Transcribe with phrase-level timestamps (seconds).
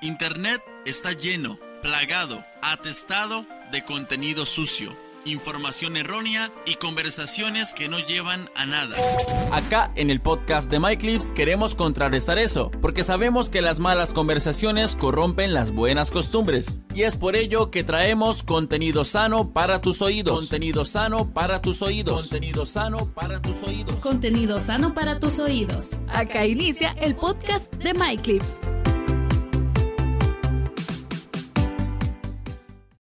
[0.00, 8.48] Internet está lleno, plagado, atestado de contenido sucio información errónea y conversaciones que no llevan
[8.54, 8.96] a nada.
[9.52, 14.96] Acá en el podcast de MyClips queremos contrarrestar eso, porque sabemos que las malas conversaciones
[14.96, 16.80] corrompen las buenas costumbres.
[16.94, 20.40] Y es por ello que traemos contenido sano para tus oídos.
[20.40, 22.22] Contenido sano para tus oídos.
[22.22, 23.96] Contenido sano para tus oídos.
[23.96, 25.90] Contenido sano para tus oídos.
[26.08, 28.77] Acá inicia el podcast de MyClips.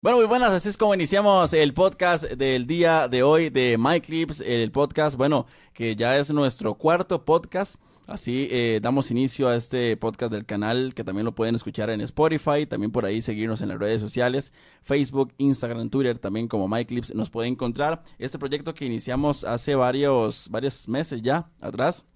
[0.00, 4.40] Bueno, muy buenas, así es como iniciamos el podcast del día de hoy de MyClips,
[4.42, 7.80] el podcast, bueno, que ya es nuestro cuarto podcast.
[8.06, 12.00] Así eh, damos inicio a este podcast del canal que también lo pueden escuchar en
[12.02, 14.52] Spotify, también por ahí seguirnos en las redes sociales,
[14.84, 18.04] Facebook, Instagram, Twitter, también como MyClips nos pueden encontrar.
[18.20, 22.06] Este proyecto que iniciamos hace varios, varios meses ya atrás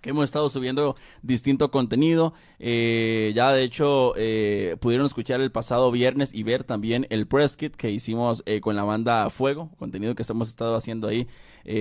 [0.00, 2.34] que hemos estado subiendo distinto contenido.
[2.58, 7.56] Eh, ya de hecho eh, pudieron escuchar el pasado viernes y ver también el press
[7.56, 11.26] kit que hicimos eh, con la banda Fuego, contenido que hemos estado haciendo ahí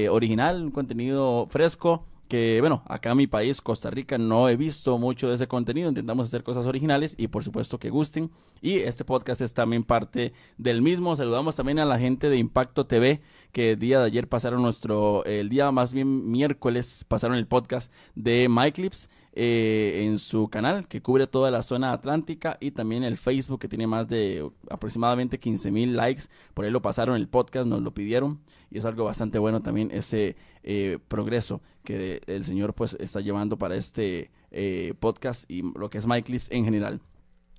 [0.10, 4.98] original, un contenido fresco que bueno, acá en mi país, Costa Rica, no he visto
[5.00, 8.32] mucho de ese contenido, intentamos hacer cosas originales y por supuesto que gusten.
[8.62, 11.16] Y este podcast es también parte del mismo.
[11.16, 15.26] Saludamos también a la gente de Impacto TV, que el día de ayer pasaron nuestro,
[15.26, 19.10] el día más bien miércoles, pasaron el podcast de MyClips.
[19.34, 23.68] Eh, en su canal que cubre toda la zona atlántica y también el Facebook que
[23.68, 26.24] tiene más de aproximadamente 15 mil likes.
[26.56, 28.40] Por ahí lo pasaron el podcast, nos lo pidieron
[28.72, 33.58] y es algo bastante bueno también ese eh, progreso que el señor pues está llevando
[33.58, 37.00] para este eh, podcast y lo que es MyClips en general.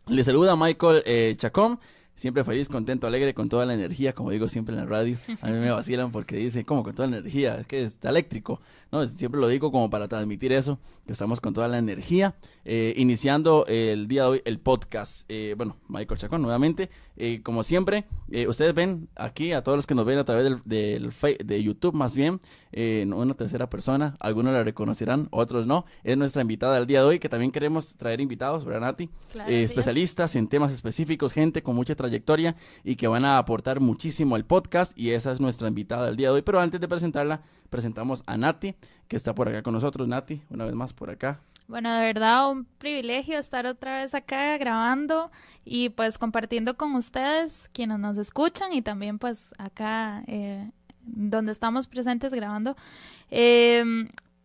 [0.09, 1.79] Le saluda Michael Chacón
[2.21, 5.17] siempre feliz, contento, alegre, con toda la energía, como digo siempre en la radio.
[5.41, 7.57] A mí me vacilan porque dicen, ¿cómo con toda la energía?
[7.57, 8.61] Es que está eléctrico.
[8.93, 12.35] No, siempre lo digo como para transmitir eso, que estamos con toda la energía.
[12.65, 15.25] Eh, iniciando el día de hoy el podcast.
[15.29, 16.91] Eh, bueno, Michael Chacón nuevamente.
[17.17, 18.07] Eh, como siempre,
[18.49, 21.13] ustedes ven aquí a todos los que nos ven a través del, del
[21.45, 22.41] de YouTube más bien,
[22.73, 24.17] en una tercera persona.
[24.21, 25.85] Algunos la reconocerán, otros no.
[26.03, 29.11] Es nuestra invitada del día de hoy, que también queremos traer invitados, ¿verdad, Nati?
[29.47, 34.45] especialistas en temas específicos, gente con mucha trayectoria y que van a aportar muchísimo al
[34.47, 34.99] podcast.
[34.99, 36.43] Y esa es nuestra invitada del día de hoy.
[36.43, 38.75] Pero antes de presentarla, presentamos a Nati,
[39.09, 40.07] que está por acá con nosotros.
[40.09, 41.41] Nati, una vez más por acá.
[41.69, 45.31] Bueno, de verdad un privilegio estar otra vez acá grabando
[45.65, 50.71] y pues compartiendo con ustedes quienes nos escuchan y también pues acá eh,
[51.03, 52.77] donde estamos presentes grabando.
[53.31, 53.85] Eh,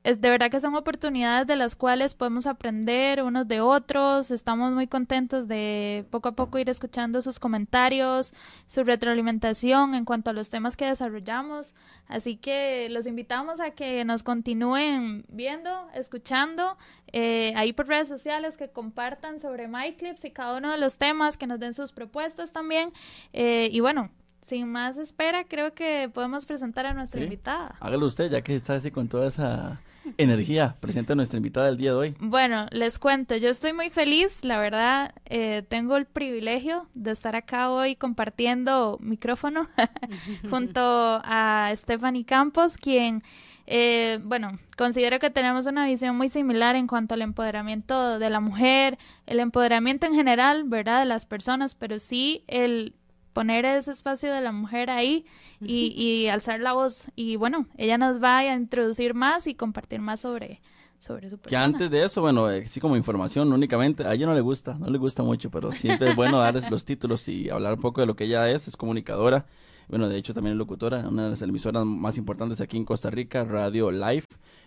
[0.05, 4.29] es de verdad que son oportunidades de las cuales podemos aprender unos de otros.
[4.29, 8.31] Estamos muy contentos de poco a poco ir escuchando sus comentarios,
[8.67, 11.73] su retroalimentación en cuanto a los temas que desarrollamos.
[12.07, 16.77] Así que los invitamos a que nos continúen viendo, escuchando,
[17.11, 21.35] eh, ahí por redes sociales, que compartan sobre MyClips y cada uno de los temas,
[21.35, 22.93] que nos den sus propuestas también.
[23.33, 24.11] Eh, y bueno,
[24.43, 27.75] sin más espera, creo que podemos presentar a nuestra invitada.
[27.79, 29.81] Hágalo usted, ya que está así con toda esa
[30.17, 30.75] energía.
[30.79, 32.15] Presenta a nuestra invitada del día de hoy.
[32.19, 37.35] Bueno, les cuento, yo estoy muy feliz, la verdad, eh, tengo el privilegio de estar
[37.35, 39.67] acá hoy compartiendo micrófono
[40.49, 40.81] junto
[41.23, 43.23] a Stephanie Campos, quien,
[43.67, 48.39] eh, bueno, considero que tenemos una visión muy similar en cuanto al empoderamiento de la
[48.39, 52.93] mujer, el empoderamiento en general, ¿verdad?, de las personas, pero sí el
[53.35, 55.25] poner ese espacio de la mujer ahí
[55.59, 57.09] y, y, alzar la voz.
[57.17, 60.61] Y bueno, ella nos va a introducir más y compartir más sobre,
[60.97, 61.49] sobre su persona.
[61.49, 64.89] Que antes de eso, bueno, así como información únicamente, a ella no le gusta, no
[64.89, 68.07] le gusta mucho, pero siempre es bueno darles los títulos y hablar un poco de
[68.07, 69.45] lo que ella es, es comunicadora.
[69.89, 73.09] Bueno, de hecho también es locutora, una de las emisoras más importantes aquí en Costa
[73.09, 74.25] Rica, Radio Live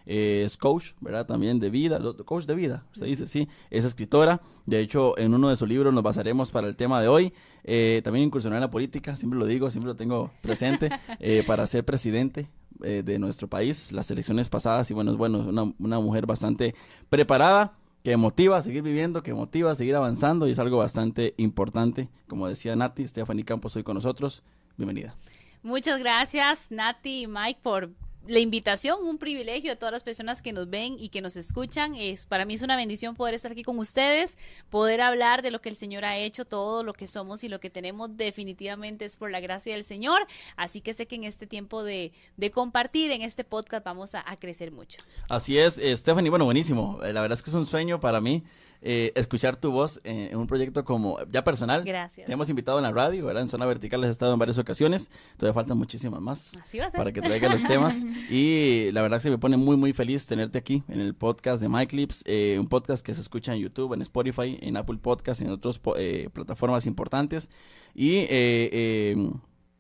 [0.08, 1.26] eh, es coach, ¿verdad?
[1.26, 4.41] También de vida, coach de vida, se dice, sí, es escritora.
[4.64, 7.32] De hecho, en uno de sus libros nos basaremos para el tema de hoy.
[7.62, 10.88] Eh, también incursionó en la política, siempre lo digo, siempre lo tengo presente,
[11.20, 12.48] eh, para ser presidente
[12.82, 14.91] eh, de nuestro país, las elecciones pasadas.
[14.91, 16.75] Y bueno, es bueno, una, una mujer bastante
[17.10, 21.34] preparada que motiva a seguir viviendo, que motiva a seguir avanzando y es algo bastante
[21.36, 22.08] importante.
[22.26, 24.43] Como decía Nati, Stephanie Campos hoy con nosotros.
[24.78, 25.14] Bienvenida.
[25.62, 27.90] Muchas gracias, Nati y Mike, por
[28.28, 31.94] la invitación, un privilegio de todas las personas que nos ven y que nos escuchan.
[31.94, 34.36] Es, para mí es una bendición poder estar aquí con ustedes,
[34.70, 37.58] poder hablar de lo que el Señor ha hecho, todo lo que somos y lo
[37.58, 40.26] que tenemos definitivamente es por la gracia del Señor.
[40.56, 44.25] Así que sé que en este tiempo de, de compartir en este podcast vamos a,
[44.38, 44.98] crecer mucho.
[45.28, 47.00] Así es, Stephanie, bueno, buenísimo.
[47.02, 48.44] Eh, la verdad es que es un sueño para mí
[48.80, 51.84] eh, escuchar tu voz en, en un proyecto como ya personal.
[51.84, 52.26] Gracias.
[52.26, 53.42] Te hemos invitado en la radio, ¿verdad?
[53.42, 55.10] En Zona Vertical has estado en varias ocasiones.
[55.36, 56.98] Todavía faltan muchísimas más Así va a ser.
[56.98, 58.04] para que traiga los temas.
[58.30, 61.62] Y la verdad que se me pone muy, muy feliz tenerte aquí en el podcast
[61.62, 65.40] de MyClips, eh, un podcast que se escucha en YouTube, en Spotify, en Apple Podcast,
[65.40, 67.48] en otras plataformas importantes.
[67.94, 68.28] Y eh,
[68.72, 69.31] eh,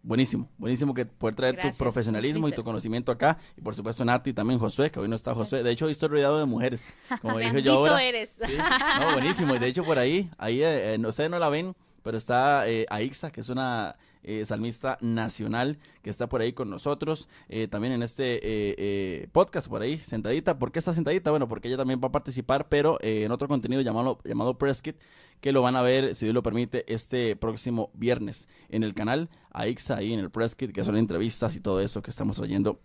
[0.08, 3.36] buenísimo, buenísimo que poder traer Gracias, tu profesionalismo y tu conocimiento acá.
[3.56, 5.62] Y por supuesto Nati, también Josué, que hoy no está Josué.
[5.62, 8.02] De hecho, hoy estoy rodeado de mujeres, como dije yo ahora.
[8.02, 8.32] eres.
[8.44, 8.56] Sí,
[9.00, 9.54] no, buenísimo.
[9.54, 12.86] Y de hecho por ahí, ahí eh, eh, ustedes no la ven, pero está eh,
[12.88, 13.96] Aixa, que es una
[14.28, 19.28] eh, salmista nacional que está por ahí con nosotros, eh, también en este eh, eh,
[19.32, 20.58] podcast por ahí, sentadita.
[20.58, 21.30] ¿Por qué está sentadita?
[21.30, 24.96] Bueno, porque ella también va a participar, pero en otro contenido llamado, llamado Press Kit,
[25.40, 29.30] que lo van a ver, si Dios lo permite, este próximo viernes en el canal
[29.50, 32.80] Aixa, ahí en el Press Kit, que son entrevistas y todo eso que estamos trayendo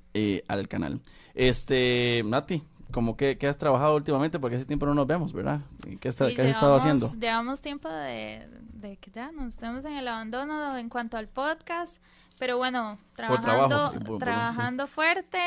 [0.48, 1.02] al canal.
[1.34, 2.62] Este, Nati,
[2.94, 4.40] como que, ¿qué has trabajado últimamente?
[4.40, 5.60] Porque hace tiempo no nos vemos, ¿verdad?
[6.00, 7.10] ¿Qué, está- Sí, qué has estado haciendo?
[7.20, 12.02] Llevamos tiempo de, de que ya nos estemos en el abandono en cuanto al podcast,
[12.40, 15.40] pero bueno, trabajo, trabajando, sí, por- por- trabajando fuerte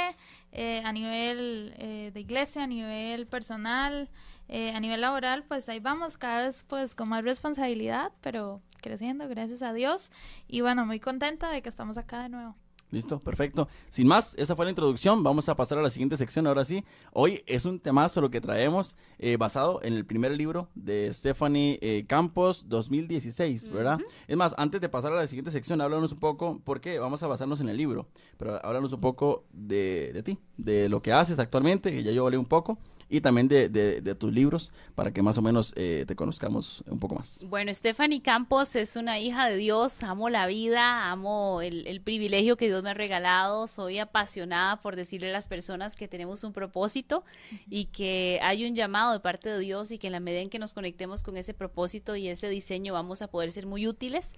[0.52, 4.10] eh, a nivel eh, de iglesia, a nivel personal,
[4.48, 9.28] eh, a nivel laboral, pues ahí vamos cada vez pues con más responsabilidad, pero creciendo,
[9.28, 10.10] gracias a Dios.
[10.48, 12.54] Y bueno, muy contenta de que estamos acá de nuevo.
[12.90, 13.68] Listo, perfecto.
[13.90, 15.22] Sin más, esa fue la introducción.
[15.24, 16.46] Vamos a pasar a la siguiente sección.
[16.46, 20.68] Ahora sí, hoy es un temazo lo que traemos eh, basado en el primer libro
[20.74, 23.98] de Stephanie eh, Campos 2016, ¿verdad?
[24.28, 27.26] Es más, antes de pasar a la siguiente sección, háblanos un poco, porque vamos a
[27.26, 28.06] basarnos en el libro,
[28.38, 32.24] pero háblanos un poco de, de ti, de lo que haces actualmente, que ya yo
[32.24, 32.78] hablé un poco,
[33.08, 36.82] y también de, de- de tus libros, para que más o menos eh, te conozcamos
[36.88, 37.40] un poco más.
[37.44, 42.56] Bueno, Stephanie Campos es una hija de Dios, amo la vida, amo el, el privilegio
[42.56, 46.52] que Dios me ha regalado, soy apasionada por decirle a las personas que tenemos un
[46.52, 47.24] propósito
[47.70, 50.48] y que hay un llamado de parte de Dios y que en la medida en
[50.50, 54.34] que nos conectemos con ese propósito y ese diseño vamos a poder ser muy útiles.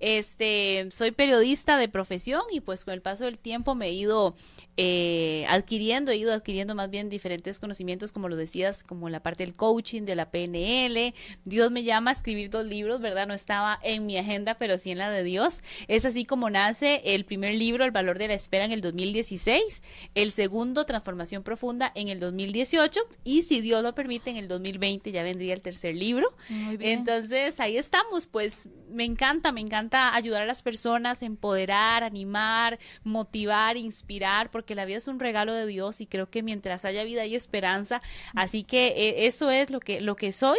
[0.00, 4.34] Este, soy periodista de profesión y pues con el paso del tiempo me he ido
[4.76, 9.44] eh, adquiriendo, he ido adquiriendo más bien diferentes conocimientos, como lo decías, como la parte
[9.44, 11.14] del coaching, de la PNL.
[11.44, 13.26] Dios me llama a escribir dos libros, ¿verdad?
[13.26, 15.62] No estaba en mi agenda, pero sí en la de Dios.
[15.88, 19.82] Es así como nace el primer libro, El valor de la espera, en el 2016,
[20.14, 25.10] el segundo, Transformación Profunda, en el 2018, y si Dios lo permite, en el 2020
[25.12, 26.32] ya vendría el tercer libro.
[26.48, 27.00] Muy bien.
[27.00, 33.76] Entonces ahí estamos, pues me encanta, me encanta ayudar a las personas, empoderar, animar, motivar,
[33.76, 37.22] inspirar, porque la vida es un regalo de Dios y creo que mientras haya vida
[37.22, 38.01] hay esperanza.
[38.34, 40.58] Así que eh, eso es lo que, lo que soy.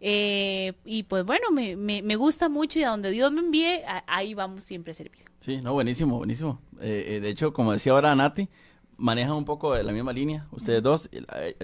[0.00, 3.82] Eh, y pues bueno, me, me, me gusta mucho y a donde Dios me envíe,
[3.86, 5.24] a- ahí vamos siempre a servir.
[5.40, 6.60] Sí, no, buenísimo, buenísimo.
[6.80, 8.48] Eh, de hecho, como decía ahora Nati,
[8.96, 11.08] manejan un poco la misma línea, ustedes dos.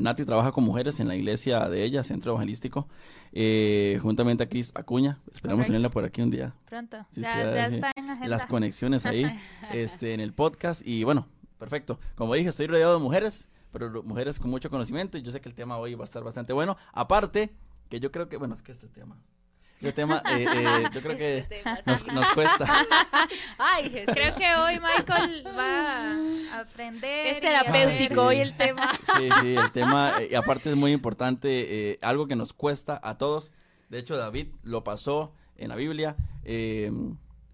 [0.00, 2.88] Nati trabaja con mujeres en la iglesia de ella, Centro Evangelístico,
[3.32, 5.18] eh, juntamente a Cris Acuña.
[5.32, 5.66] Esperamos Correcto.
[5.68, 6.54] tenerla por aquí un día.
[6.66, 7.06] Pronto.
[7.10, 8.28] Sí, ya usted está en agenda.
[8.28, 9.24] Las conexiones ahí
[9.72, 10.86] este, en el podcast.
[10.86, 11.26] Y bueno,
[11.58, 11.98] perfecto.
[12.14, 15.18] Como dije, estoy rodeado de mujeres, pero mujeres con mucho conocimiento.
[15.18, 16.78] Y yo sé que el tema hoy va a estar bastante bueno.
[16.92, 17.50] Aparte,
[17.90, 19.18] que yo creo que, bueno, es que este tema.
[19.76, 21.80] Este tema, eh, eh, yo creo que Este tema,
[22.14, 22.86] nos, cuesta.
[23.58, 24.14] Ay, Jesús.
[24.14, 26.12] Creo que hoy Michael va
[26.54, 27.26] a aprender.
[27.26, 28.90] es terapéutico hoy el tema.
[29.18, 32.98] Sí, sí, el tema, eh, y aparte es muy importante, eh, algo que nos cuesta
[33.02, 33.52] a todos.
[33.90, 36.16] De hecho, David lo pasó en la Biblia.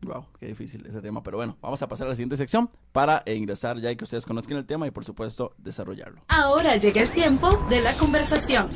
[0.03, 3.23] Wow, qué difícil ese tema, pero bueno, vamos a pasar a la siguiente sección para
[3.27, 6.21] ingresar ya que ustedes conozcan el tema y por supuesto desarrollarlo.
[6.29, 8.69] Ahora llega el tiempo de la conversación.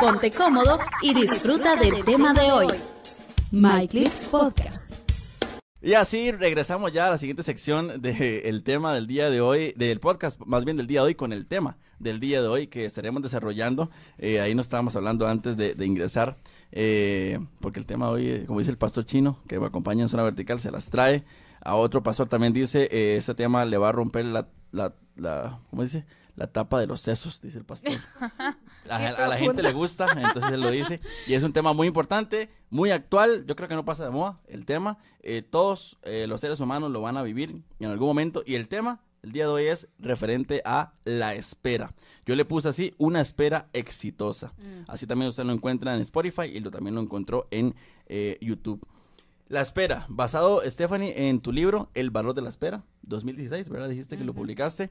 [0.00, 2.68] Ponte cómodo y disfruta del tema de hoy.
[3.52, 5.09] My Clips Podcast.
[5.82, 9.98] Y así regresamos ya a la siguiente sección del tema del día de hoy, del
[9.98, 12.84] podcast, más bien del día de hoy, con el tema del día de hoy que
[12.84, 13.90] estaremos desarrollando.
[14.18, 16.36] Eh, ahí nos estábamos hablando antes de, de ingresar,
[16.70, 20.10] eh, porque el tema de hoy, como dice el pastor chino, que me acompaña en
[20.10, 21.24] zona vertical, se las trae.
[21.62, 25.82] A otro pastor también dice, eh, ese tema le va a romper la, la ¿cómo
[25.82, 26.04] dice?
[26.36, 27.92] La tapa de los sesos, dice el pastor.
[28.88, 31.00] A, a la gente le gusta, entonces él lo dice.
[31.26, 33.44] Y es un tema muy importante, muy actual.
[33.46, 34.98] Yo creo que no pasa de moda el tema.
[35.22, 38.42] Eh, todos eh, los seres humanos lo van a vivir en algún momento.
[38.46, 41.94] Y el tema, el día de hoy, es referente a la espera.
[42.26, 44.52] Yo le puse así, una espera exitosa.
[44.88, 47.74] Así también usted lo encuentra en Spotify y lo, también lo encontró en
[48.06, 48.84] eh, YouTube.
[49.48, 53.88] La espera, basado, Stephanie, en tu libro El valor de la espera, 2016, ¿verdad?
[53.88, 54.90] Dijiste que lo publicaste.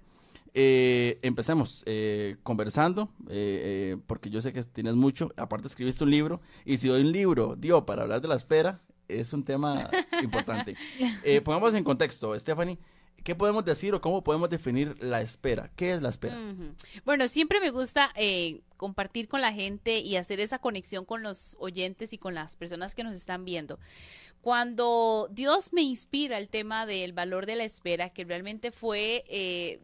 [0.53, 5.31] Eh, empecemos eh, conversando, eh, eh, porque yo sé que tienes mucho.
[5.37, 8.79] Aparte, escribiste un libro, y si hoy un libro dio para hablar de la espera,
[9.07, 9.89] es un tema
[10.23, 10.75] importante.
[11.23, 12.77] Eh, pongamos en contexto, Stephanie.
[13.21, 15.69] ¿qué podemos decir o cómo podemos definir la espera?
[15.75, 16.39] ¿Qué es la espera?
[16.39, 16.73] Ujú.
[17.03, 21.57] Bueno, siempre me gusta eh, compartir con la gente y hacer esa conexión con los
[21.59, 23.77] oyentes y con las personas que nos están viendo.
[24.41, 29.25] Cuando Dios me inspira el tema del valor de la espera, que realmente fue...
[29.27, 29.81] eh,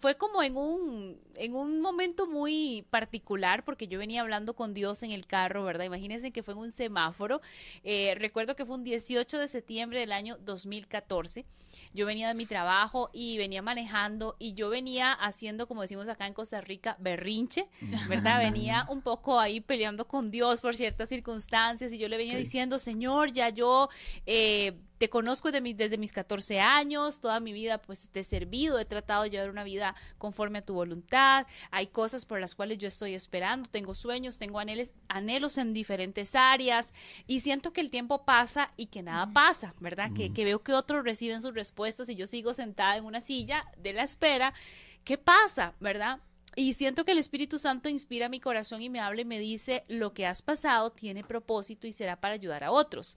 [0.00, 5.02] fue como en un, en un momento muy particular, porque yo venía hablando con Dios
[5.02, 5.84] en el carro, ¿verdad?
[5.84, 7.40] Imagínense que fue en un semáforo.
[7.82, 11.46] Eh, recuerdo que fue un 18 de septiembre del año 2014.
[11.94, 16.26] Yo venía de mi trabajo y venía manejando y yo venía haciendo, como decimos acá
[16.26, 17.68] en Costa Rica, berrinche,
[18.08, 18.38] ¿verdad?
[18.38, 22.78] Venía un poco ahí peleando con Dios por ciertas circunstancias y yo le venía diciendo,
[22.78, 23.88] Señor, ya yo
[24.26, 28.22] eh, te conozco de mi- desde mis 14 años, toda mi vida pues te he
[28.24, 32.54] servido, he tratado de llevar una vida conforme a tu voluntad, hay cosas por las
[32.54, 36.94] cuales yo estoy esperando, tengo sueños, tengo anhelos, anhelos en diferentes áreas
[37.26, 40.12] y siento que el tiempo pasa y que nada pasa, ¿verdad?
[40.14, 43.64] Que, que veo que otros reciben sus respuestas y yo sigo sentada en una silla
[43.78, 44.54] de la espera.
[45.02, 46.20] ¿Qué pasa, verdad?
[46.54, 49.82] Y siento que el Espíritu Santo inspira mi corazón y me habla y me dice,
[49.88, 53.16] lo que has pasado tiene propósito y será para ayudar a otros.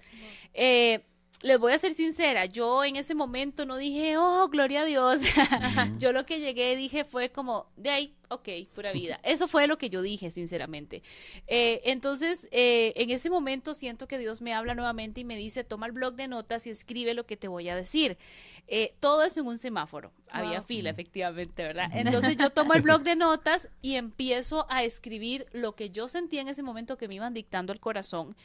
[0.53, 1.05] Eh,
[1.41, 5.21] les voy a ser sincera, yo en ese momento no dije, oh, gloria a Dios.
[5.99, 9.19] yo lo que llegué dije fue como, de ahí, ok, pura vida.
[9.23, 11.03] Eso fue lo que yo dije, sinceramente.
[11.47, 15.63] Eh, entonces, eh, en ese momento siento que Dios me habla nuevamente y me dice,
[15.63, 18.17] toma el blog de notas y escribe lo que te voy a decir.
[18.67, 20.11] Eh, todo es en un semáforo.
[20.29, 20.67] Había Wow.
[20.67, 21.89] fila, efectivamente, ¿verdad?
[21.93, 26.41] Entonces yo tomo el blog de notas y empiezo a escribir lo que yo sentía
[26.41, 28.35] en ese momento que me iban dictando el corazón.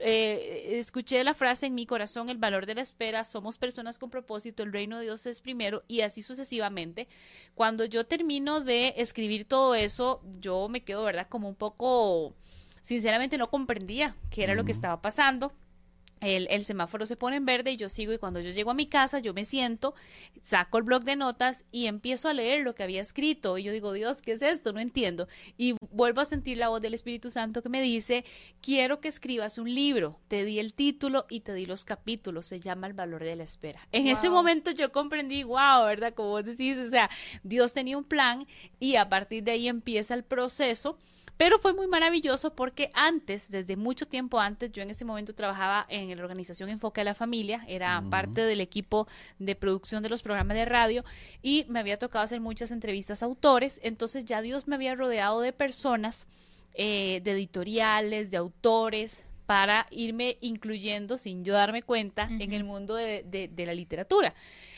[0.00, 4.10] Eh, escuché la frase en mi corazón, el valor de la espera, somos personas con
[4.10, 7.06] propósito, el reino de Dios es primero y así sucesivamente.
[7.54, 11.26] Cuando yo termino de escribir todo eso, yo me quedo, ¿verdad?
[11.28, 12.34] Como un poco,
[12.82, 15.52] sinceramente no comprendía qué era lo que estaba pasando.
[16.20, 18.74] El, el semáforo se pone en verde y yo sigo y cuando yo llego a
[18.74, 19.94] mi casa yo me siento,
[20.42, 23.72] saco el blog de notas y empiezo a leer lo que había escrito y yo
[23.72, 24.72] digo, Dios, ¿qué es esto?
[24.72, 25.28] No entiendo.
[25.56, 28.24] Y vuelvo a sentir la voz del Espíritu Santo que me dice,
[28.60, 32.60] quiero que escribas un libro, te di el título y te di los capítulos, se
[32.60, 33.86] llama El valor de la espera.
[33.92, 36.14] En ese momento yo comprendí, wow, ¿verdad?
[36.14, 37.10] Como vos decís, o sea,
[37.42, 38.46] Dios tenía un plan
[38.80, 40.98] y a partir de ahí empieza el proceso.
[41.38, 45.86] Pero fue muy maravilloso porque antes, desde mucho tiempo antes, yo en ese momento trabajaba
[45.88, 49.06] en la organización Enfoque a la Familia, era parte del equipo
[49.38, 51.04] de producción de los programas de radio
[51.40, 55.40] y me había tocado hacer muchas entrevistas a autores, entonces ya Dios me había rodeado
[55.40, 56.26] de personas,
[56.74, 62.96] eh, de editoriales, de autores, para irme incluyendo sin yo darme cuenta en el mundo
[62.96, 64.34] de, de- de la literatura.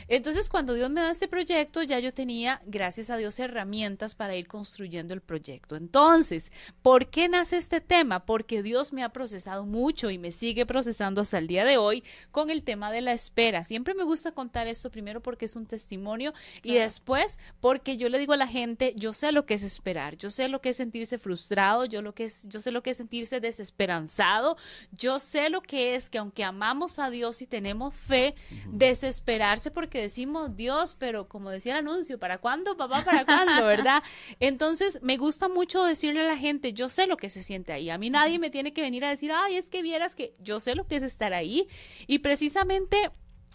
[0.06, 4.34] Entonces, cuando Dios me da este proyecto, ya yo tenía, gracias a Dios, herramientas para
[4.34, 5.76] ir construyendo el proyecto.
[5.76, 6.50] Entonces,
[6.82, 8.26] ¿por qué nace este tema?
[8.26, 12.02] Porque Dios me ha procesado mucho y me sigue procesando hasta el día de hoy
[12.32, 13.62] con el tema de la espera.
[13.64, 18.18] Siempre me gusta contar esto primero porque es un testimonio y después porque yo le
[18.18, 20.76] digo a la gente, yo sé lo que es esperar, yo sé lo que es
[20.76, 24.56] sentirse frustrado, yo lo que es, yo sé lo que es sentirse desesperanzado,
[24.92, 28.34] yo sé lo que es que aunque amamos a Dios y tenemos fe,
[28.68, 33.04] desesperarse porque decimos, Dios, pero como decía el anuncio, ¿para cuándo, papá?
[33.04, 33.64] ¿Para cuándo?
[33.66, 34.02] ¿Verdad?
[34.40, 37.90] Entonces, me gusta mucho decirle a la gente, yo sé lo que se siente ahí.
[37.90, 40.60] A mí nadie me tiene que venir a decir, ay, es que vieras que yo
[40.60, 41.68] sé lo que es estar ahí.
[42.06, 43.10] Y precisamente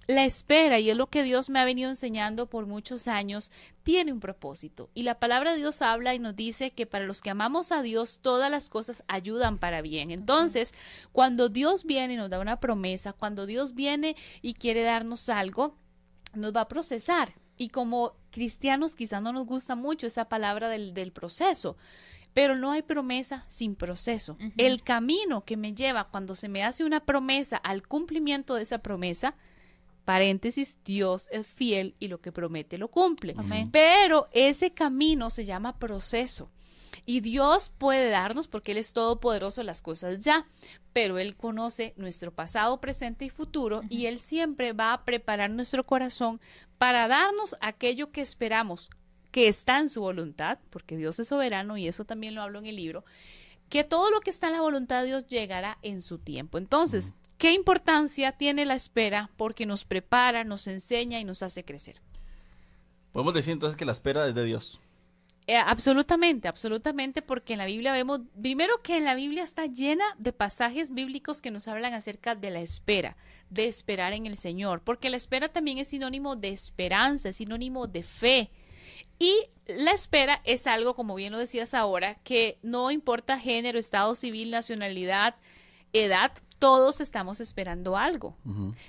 [0.07, 3.51] la espera, y es lo que Dios me ha venido enseñando por muchos años,
[3.83, 4.89] tiene un propósito.
[4.93, 7.81] Y la palabra de Dios habla y nos dice que para los que amamos a
[7.81, 10.11] Dios, todas las cosas ayudan para bien.
[10.11, 10.73] Entonces,
[11.11, 15.75] cuando Dios viene y nos da una promesa, cuando Dios viene y quiere darnos algo,
[16.33, 17.33] nos va a procesar.
[17.57, 21.77] Y como cristianos quizás no nos gusta mucho esa palabra del, del proceso,
[22.33, 24.37] pero no hay promesa sin proceso.
[24.57, 28.79] El camino que me lleva cuando se me hace una promesa al cumplimiento de esa
[28.79, 29.35] promesa,
[30.05, 33.33] paréntesis, Dios es fiel y lo que promete lo cumple.
[33.37, 33.69] Amén.
[33.71, 36.49] Pero ese camino se llama proceso.
[37.05, 40.45] Y Dios puede darnos, porque Él es todopoderoso, las cosas ya,
[40.93, 45.85] pero Él conoce nuestro pasado, presente y futuro, y Él siempre va a preparar nuestro
[45.85, 46.39] corazón
[46.77, 48.89] para darnos aquello que esperamos,
[49.31, 52.65] que está en su voluntad, porque Dios es soberano, y eso también lo hablo en
[52.65, 53.03] el libro,
[53.69, 56.57] que todo lo que está en la voluntad de Dios llegará en su tiempo.
[56.57, 59.29] Entonces, ¿qué importancia tiene la espera?
[59.37, 62.01] Porque nos prepara, nos enseña y nos hace crecer.
[63.11, 64.79] Podemos decir entonces que la espera es de Dios.
[65.47, 70.03] Eh, absolutamente, absolutamente, porque en la Biblia vemos, primero que en la Biblia está llena
[70.17, 73.15] de pasajes bíblicos que nos hablan acerca de la espera,
[73.51, 77.85] de esperar en el Señor, porque la espera también es sinónimo de esperanza, es sinónimo
[77.85, 78.49] de fe.
[79.19, 79.33] Y
[79.67, 84.49] la espera es algo, como bien lo decías ahora, que no importa género, estado civil,
[84.49, 85.35] nacionalidad,
[85.93, 88.37] edad, todos estamos esperando algo.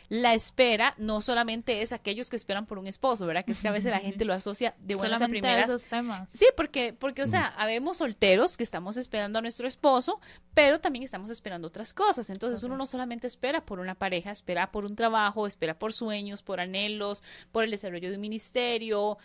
[0.08, 3.44] La espera no solamente es aquellos que esperan por un esposo, ¿verdad?
[3.44, 5.68] Que es que a veces la gente lo asocia de buenas a primeras.
[5.68, 6.30] esos temas.
[6.30, 10.20] Sí, porque, porque, o sea, habemos solteros que estamos esperando a nuestro esposo,
[10.54, 12.30] pero también estamos esperando otras cosas.
[12.30, 16.42] Entonces, uno no solamente espera por una pareja, espera por un trabajo, espera por sueños,
[16.42, 19.18] por anhelos, por el desarrollo de un ministerio,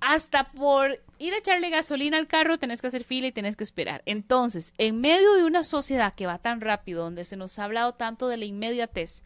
[0.00, 3.64] hasta por ir a echarle gasolina al carro, tenés que hacer fila y tenés que
[3.64, 4.02] esperar.
[4.06, 7.94] Entonces, en medio de una sociedad que va tan rápido, donde se nos ha hablado
[7.94, 9.22] tanto de la inmediatez,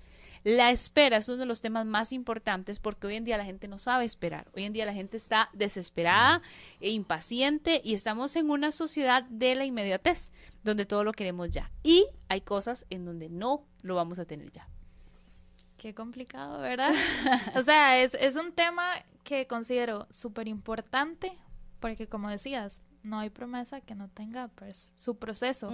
[0.47, 3.67] la espera es uno de los temas más importantes porque hoy en día la gente
[3.67, 4.47] no sabe esperar.
[4.55, 6.41] Hoy en día la gente está desesperada
[6.81, 10.31] e impaciente y estamos en una sociedad de la inmediatez,
[10.63, 11.73] donde todo lo queremos ya.
[11.83, 14.69] Y hay cosas en donde no lo vamos a tener ya.
[15.79, 16.95] Qué complicado, ¿verdad?
[17.57, 18.93] o sea, es, es un tema
[19.27, 21.37] que considero súper importante
[21.81, 25.69] porque, como decías, no hay promesa que no tenga pues, su proceso.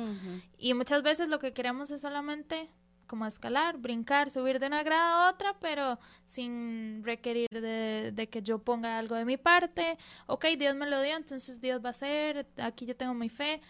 [0.58, 2.70] Y muchas veces lo que queremos es solamente
[3.06, 8.40] como escalar, brincar, subir de una grada a otra, pero sin requerir de, de, que
[8.40, 9.98] yo ponga algo de mi parte.
[10.26, 13.60] Ok, Dios me lo dio, entonces Dios va a hacer, aquí yo tengo mi fe.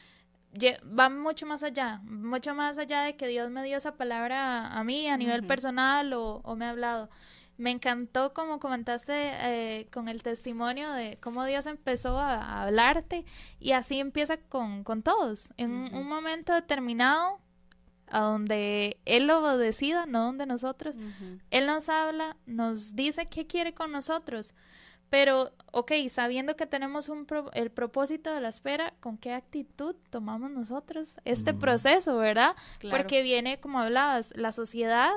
[0.97, 4.79] Va mucho más allá, mucho más allá de que Dios me dio esa palabra a,
[4.79, 5.49] a mí a nivel uh -huh.
[5.49, 7.09] personal o, o, me ha hablado.
[7.62, 13.25] Me encantó como comentaste eh, con el testimonio de cómo Dios empezó a, a hablarte
[13.61, 15.52] y así empieza con, con todos.
[15.59, 16.00] En uh -huh.
[16.00, 17.38] un momento determinado,
[18.09, 20.97] a donde Él lo decida, no donde nosotros.
[20.97, 21.40] Uh -huh.
[21.52, 24.54] Él nos habla, nos dice qué quiere con nosotros.
[25.12, 29.95] Pero, ok, sabiendo que tenemos un pro el propósito de la espera, ¿con qué actitud
[30.09, 31.59] tomamos nosotros este mm.
[31.59, 32.57] proceso, verdad?
[32.78, 32.97] Claro.
[32.97, 35.12] Porque viene, como hablabas, la sociedad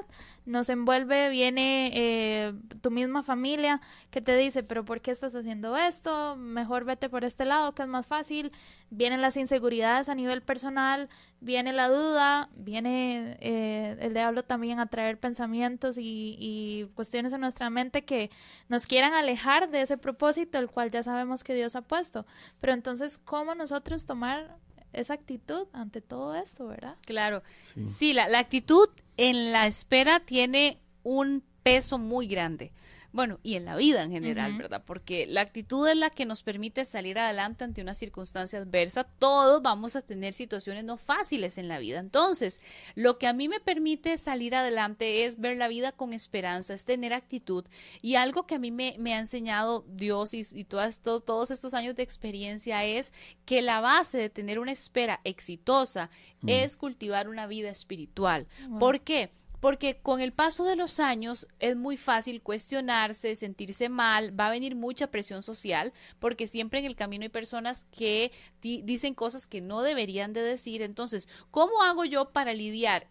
[0.46, 3.80] nos envuelve, viene eh, tu misma familia
[4.12, 6.36] que te dice, pero ¿por qué estás haciendo esto?
[6.36, 8.52] Mejor vete por este lado, que es más fácil.
[8.90, 11.08] Vienen las inseguridades a nivel personal,
[11.46, 17.42] viene la duda, viene eh, el diablo también a traer pensamientos y, y, cuestiones en
[17.42, 18.32] nuestra mente que
[18.68, 22.26] nos quieran alejar de ese propósito, el cual ya sabemos que Dios ha puesto.
[22.60, 24.58] Pero entonces, ¿cómo nosotros tomar
[24.92, 26.96] esa actitud ante todo esto, verdad?
[27.06, 27.44] Claro.
[27.76, 32.72] Sí, sí la, la actitud en la espera tiene un peso muy grande.
[33.16, 34.58] Bueno, y en la vida en general, uh -huh.
[34.58, 34.84] ¿verdad?
[34.86, 39.06] Porque la actitud es la que nos permite salir adelante ante una circunstancia adversa.
[39.06, 42.00] Todos vamos a tener situaciones no fáciles en la vida.
[42.00, 42.60] Entonces,
[42.94, 46.84] lo que a mí me permite salir adelante es ver la vida con esperanza, es
[46.84, 47.64] tener actitud.
[48.02, 51.52] Y algo que a mí me, me ha enseñado Dios y, y todo esto, todos
[51.52, 53.14] estos años de experiencia es
[53.46, 56.64] que la base de tener una espera exitosa uh -huh.
[56.66, 58.46] es cultivar una vida espiritual.
[58.68, 58.80] Wow.
[58.80, 59.30] ¿Por qué?
[59.66, 64.52] Porque con el paso de los años es muy fácil cuestionarse, sentirse mal, va a
[64.52, 69.62] venir mucha presión social, porque siempre en el camino hay personas que dicen cosas que
[69.62, 70.84] no deberían de decir.
[70.84, 73.08] Entonces, ¿cómo hago yo para lidiar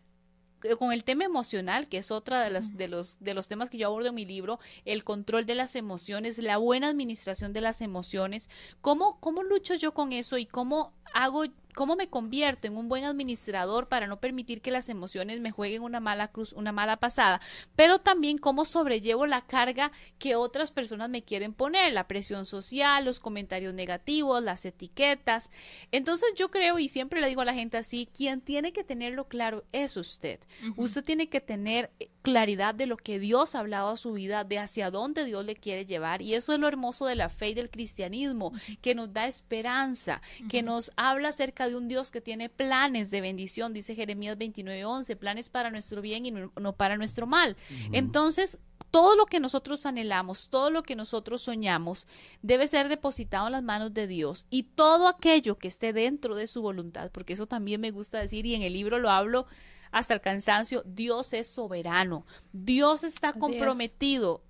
[0.78, 3.78] con el tema emocional, que es otra de, las, de, los, de los temas que
[3.78, 7.80] yo abordo en mi libro, el control de las emociones, la buena administración de las
[7.80, 8.48] emociones,
[8.80, 13.04] ¿cómo, cómo lucho yo con eso y cómo hago cómo me convierto en un buen
[13.04, 17.40] administrador para no permitir que las emociones me jueguen una mala cruz, una mala pasada,
[17.76, 23.04] pero también cómo sobrellevo la carga que otras personas me quieren poner, la presión social,
[23.04, 25.50] los comentarios negativos, las etiquetas.
[25.92, 29.28] Entonces yo creo y siempre le digo a la gente así, quien tiene que tenerlo
[29.28, 30.40] claro es usted.
[30.62, 30.74] Uh -huh.
[30.76, 31.90] Usted tiene que tener
[32.22, 35.56] claridad de lo que Dios ha hablado a su vida, de hacia dónde Dios le
[35.56, 39.12] quiere llevar y eso es lo hermoso de la fe y del cristianismo, que nos
[39.12, 40.48] da esperanza, uh -huh.
[40.48, 45.16] que nos habla acerca de un Dios que tiene planes de bendición, dice Jeremías 29:11,
[45.16, 47.56] planes para nuestro bien y no, no para nuestro mal.
[47.70, 47.88] Uh -huh.
[47.92, 48.58] Entonces,
[48.90, 52.06] todo lo que nosotros anhelamos, todo lo que nosotros soñamos,
[52.42, 56.46] debe ser depositado en las manos de Dios y todo aquello que esté dentro de
[56.46, 59.46] su voluntad, porque eso también me gusta decir y en el libro lo hablo
[59.90, 64.42] hasta el cansancio, Dios es soberano, Dios está Así comprometido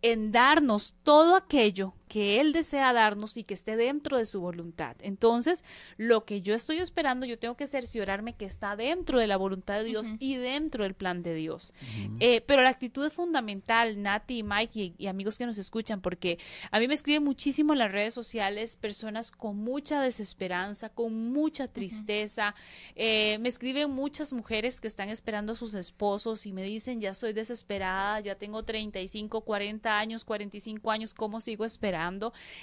[0.00, 0.12] es.
[0.12, 4.96] en darnos todo aquello que Él desea darnos y que esté dentro de su voluntad.
[5.00, 5.62] Entonces,
[5.96, 9.78] lo que yo estoy esperando, yo tengo que cerciorarme que está dentro de la voluntad
[9.78, 10.16] de Dios uh -huh.
[10.18, 11.72] y dentro del plan de Dios.
[11.80, 12.16] Uh -huh.
[12.18, 16.40] eh, pero la actitud es fundamental, Nati, Mike y, y, amigos que nos escuchan, porque
[16.72, 21.68] a mí me escriben muchísimo en las redes sociales personas con mucha desesperanza, con mucha
[21.68, 22.56] tristeza.
[22.56, 22.92] Uh -huh.
[22.96, 27.14] eh, me escriben muchas mujeres que están esperando a sus esposos y me dicen, ya
[27.14, 31.99] soy desesperada, ya tengo 35, 40 años, 45 años, ¿cómo sigo esperando?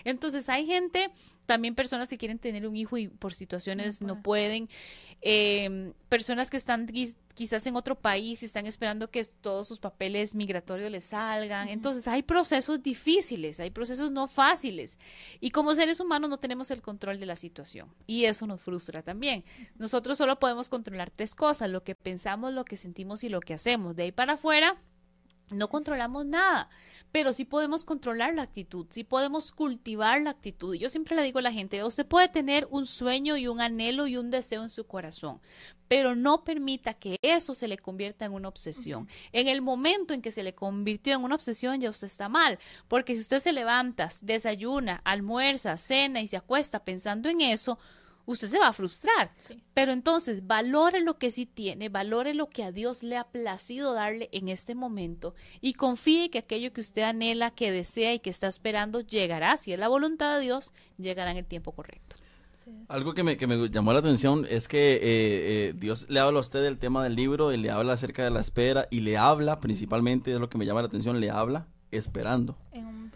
[0.04, 1.10] Entonces hay gente,
[1.46, 4.70] también personas que quieren tener un hijo y por situaciones no, pueden,
[5.22, 6.88] eh, personas que están
[7.34, 11.70] quizás en otro país y están esperando que todos sus papeles migratorios les salgan.
[11.70, 14.98] Entonces hay procesos difíciles, hay procesos no fáciles.
[15.40, 17.94] Y como seres humanos no tenemos el control de la situación.
[18.08, 19.44] Y eso nos frustra también.
[19.78, 23.54] Nosotros solo podemos controlar tres cosas, lo que pensamos, lo que sentimos y lo que
[23.54, 23.96] hacemos.
[23.96, 24.78] De ahí para afuera
[25.52, 26.70] no controlamos nada,
[27.12, 30.76] pero sí podemos controlar la actitud, sí podemos cultivar la actitud.
[30.76, 33.62] Y yo siempre le digo a la gente, usted puede tener un sueño y un
[33.62, 35.40] anhelo y un deseo en su corazón,
[35.88, 39.08] pero no permita que eso se le convierta en una obsesión.
[39.32, 42.60] En el momento en que se le convirtió en una obsesión, ya usted está mal,
[42.88, 47.80] porque si usted se levanta, desayuna, almuerza, cena y se acuesta pensando en eso,
[48.28, 49.32] usted se va a frustrar.
[49.74, 53.94] Pero entonces valore lo que sí tiene, valore lo que a Dios le ha placido
[53.94, 58.30] darle en este momento y confíe que aquello que usted anhela, que desea y que
[58.30, 62.18] está esperando llegará, si es la voluntad de Dios, llegará en el tiempo correcto.
[62.90, 66.40] Algo que me, que me, llamó la atención es que eh, eh, Dios le habla
[66.40, 69.18] a usted del tema del libro y le habla acerca de la espera y le
[69.18, 72.58] habla, principalmente es lo que me llama la atención, le habla esperando.
[72.74, 73.10] En,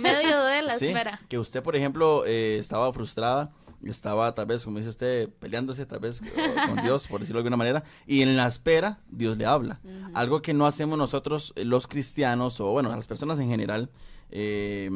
[0.00, 1.20] medio de la espera.
[1.28, 3.52] Que usted, por ejemplo, eh, estaba frustrada
[3.84, 6.22] estaba tal vez, como dice usted, peleándose tal vez
[6.68, 9.80] con Dios, por decirlo de alguna manera, y en la espera Dios le habla.
[10.14, 13.90] Algo que no hacemos nosotros eh, los cristianos, o bueno, las personas en general,
[14.30, 14.90] eh,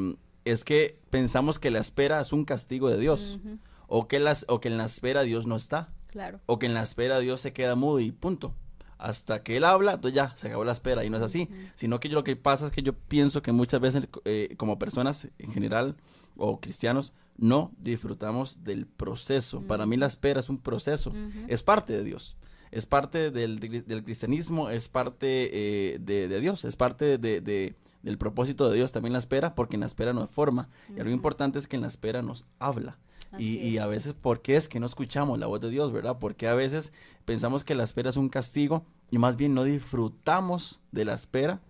[0.45, 3.39] es que pensamos que la espera es un castigo de Dios,
[3.87, 6.41] o, que las, o que en la espera Dios no está, claro.
[6.47, 8.55] o que en la espera Dios se queda mudo y punto.
[8.97, 12.01] Hasta que Él habla, entonces ya, se acabó la espera, y no es así, sino
[12.01, 15.29] que yo, lo que pasa es que yo pienso que muchas veces eh, como personas
[15.39, 15.97] en general,
[16.39, 19.61] o cristianos, no disfrutamos del proceso.
[19.63, 21.13] Para mí la espera es un proceso,
[21.47, 22.37] es parte de Dios,
[22.71, 23.61] es parte del,
[24.05, 29.19] cristianismo, es parte eh, de, Dios, es parte de, del propósito de Dios también la
[29.19, 30.69] espera, porque en la espera nos forma.
[30.89, 32.99] Y lo importante es que en la espera nos habla.
[33.39, 36.17] Y, y, a veces, ¿por qué es que no escuchamos la voz de Dios, verdad?
[36.19, 36.95] Porque a veces
[37.27, 41.61] pensamos que la espera es un castigo y más bien no disfrutamos de la espera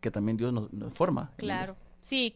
[0.00, 1.30] que también Dios nos, nos forma.
[1.36, 1.76] Claro.
[2.00, 2.34] Sí,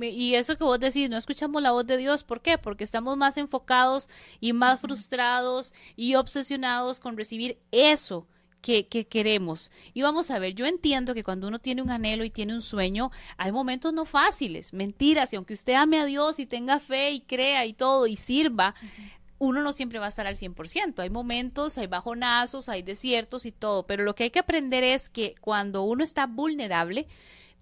[0.00, 2.58] y eso que vos decís, no escuchamos la voz de Dios, ¿por qué?
[2.58, 8.26] Porque estamos más enfocados y más frustrados y obsesionados con recibir eso
[8.60, 9.70] que, que, queremos.
[9.94, 12.60] Y vamos a ver, yo entiendo que cuando uno tiene un anhelo y tiene un
[12.60, 17.12] sueño, hay momentos no fáciles, mentiras, y aunque usted ame a Dios y tenga fe
[17.12, 18.74] y crea y todo y sirva,
[19.38, 20.98] uno no siempre va a estar al 100%.
[20.98, 25.08] Hay momentos, hay bajonazos, hay desiertos y todo, pero lo que hay que aprender es
[25.08, 27.06] que cuando uno está vulnerable,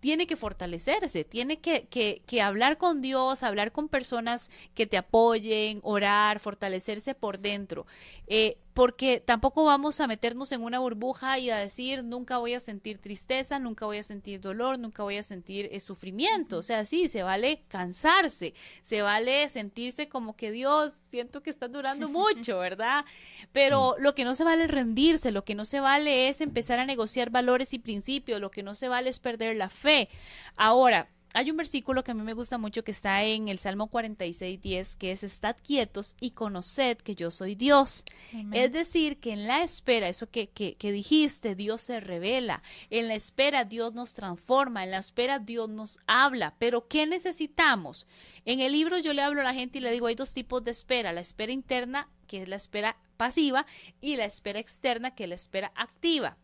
[0.05, 4.99] tiene que fortalecerse, tiene que, que, que, hablar con Dios, hablar con personas que te
[4.99, 7.87] apoyen, orar, fortalecerse por dentro.
[8.27, 12.61] Eh, porque tampoco vamos a meternos en una burbuja y a decir nunca voy a
[12.61, 16.59] sentir tristeza, nunca voy a sentir dolor, nunca voy a sentir eh, sufrimiento.
[16.59, 21.69] O sea, sí, se vale cansarse, se vale sentirse como que Dios, siento que está
[21.69, 23.05] durando mucho, ¿verdad?
[23.53, 26.81] Pero lo que no se vale es rendirse, lo que no se vale es empezar
[26.81, 30.09] a negociar valores y principios, lo que no se vale es perder la fe.
[30.57, 33.89] Ahora, hay un versículo que a mí me gusta mucho que está en el Salmo
[33.89, 38.05] 46, 10, que es, estad quietos y conoced que yo soy Dios.
[38.53, 42.63] Es decir, que en la espera, eso que, que, que, dijiste, Dios se revela.
[42.89, 46.55] En la espera Dios nos transforma, en la espera Dios nos habla.
[46.61, 48.07] Pero ¿qué necesitamos?
[48.45, 50.63] En el libro yo le hablo a la gente y le digo, hay dos tipos
[50.63, 53.67] de espera, la espera interna, que es la espera pasiva,
[54.01, 56.37] y la espera externa, que es la espera activa.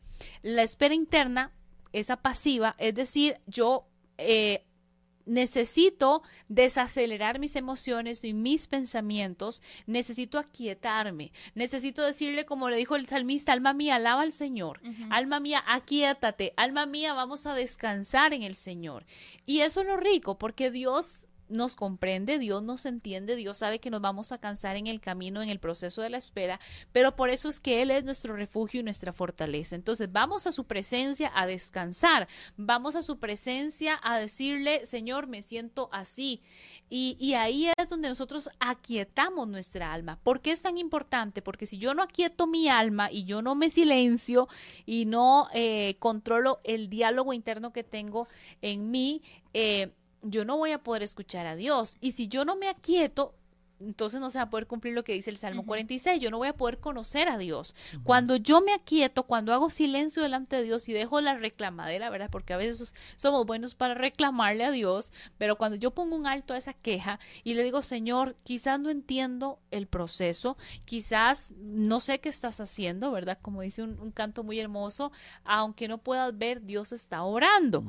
[0.43, 1.53] La espera interna,
[1.93, 3.87] esa pasiva, es decir, yo...
[4.19, 4.65] Eh,
[5.27, 13.07] necesito desacelerar mis emociones y mis pensamientos, necesito aquietarme, necesito decirle como le dijo el
[13.07, 14.81] salmista, alma mía, alaba al Señor,
[15.11, 19.07] alma mía, aquietate, alma mía, vamos a descansar en el Señor.
[19.47, 23.91] Y eso es lo rico, porque Dios nos comprende, Dios nos entiende, Dios sabe que
[23.91, 26.61] nos vamos a cansar en el camino, en el proceso de la espera,
[26.93, 29.77] pero por eso es que Él es nuestro refugio y nuestra fortaleza.
[29.77, 35.43] Entonces vamos a su presencia a descansar, vamos a su presencia a decirle, Señor, me
[35.43, 36.43] siento así.
[36.89, 40.19] Y, y ahí es donde nosotros aquietamos nuestra alma.
[40.23, 41.43] ¿Por qué es tan importante?
[41.43, 44.49] Porque si yo no aquieto mi alma y yo no me silencio
[44.87, 48.29] y no eh, controlo el diálogo interno que tengo
[48.63, 51.97] en mí, eh, yo no voy a poder escuchar a Dios.
[52.01, 53.35] Y si yo no me aquieto,
[53.81, 56.39] entonces no se va a poder cumplir lo que dice el Salmo 46, yo no
[56.39, 57.75] voy a poder conocer a Dios.
[58.05, 62.29] Cuando yo me aquieto, cuando hago silencio delante de Dios y dejo la reclamadera, ¿verdad?
[62.31, 66.53] Porque a veces somos buenos para reclamarle a Dios, pero cuando yo pongo un alto
[66.53, 72.21] a esa queja y le digo, Señor, quizás no entiendo el proceso, quizás no sé
[72.21, 73.39] qué estás haciendo, ¿verdad?
[73.41, 75.13] Como dice un, canto muy hermoso,
[75.45, 77.85] aunque no puedas ver, Dios está orando.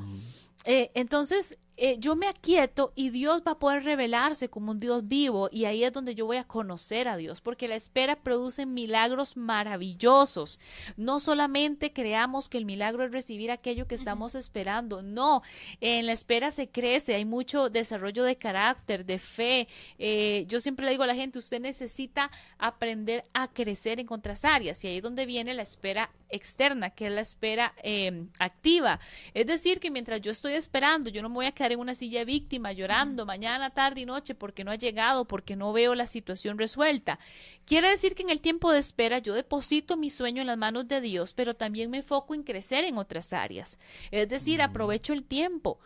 [0.64, 5.08] Eh, entonces, eh, yo me aquieto y Dios va a poder revelarse como un Dios
[5.08, 8.66] vivo y ahí es donde yo voy a conocer a Dios, porque la espera produce
[8.66, 10.60] milagros maravillosos.
[10.98, 15.42] No solamente creamos que el milagro es recibir aquello que estamos esperando, no,
[15.80, 19.66] en la espera se crece, hay mucho desarrollo de carácter, de fe.
[19.98, 24.44] Eh, yo siempre le digo a la gente, usted necesita aprender a crecer en otras
[24.44, 28.98] áreas y ahí es donde viene la espera externa, que es la espera em, activa.
[29.34, 31.94] Es decir, que mientras yo estoy esperando, yo no me voy a quedar en una
[31.94, 36.06] silla víctima llorando mañana, tarde y noche porque no ha llegado, porque no veo la
[36.06, 37.18] situación resuelta.
[37.64, 40.88] Quiere decir que en el tiempo de espera yo deposito mi sueño en las manos
[40.88, 43.78] de Dios, pero también me enfoco en crecer en otras áreas.
[44.10, 44.62] Es decir, Mm.
[44.62, 45.78] aprovecho el tiempo.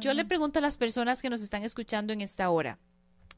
[0.00, 2.78] Yo le pregunto a las personas que nos están escuchando en esta hora,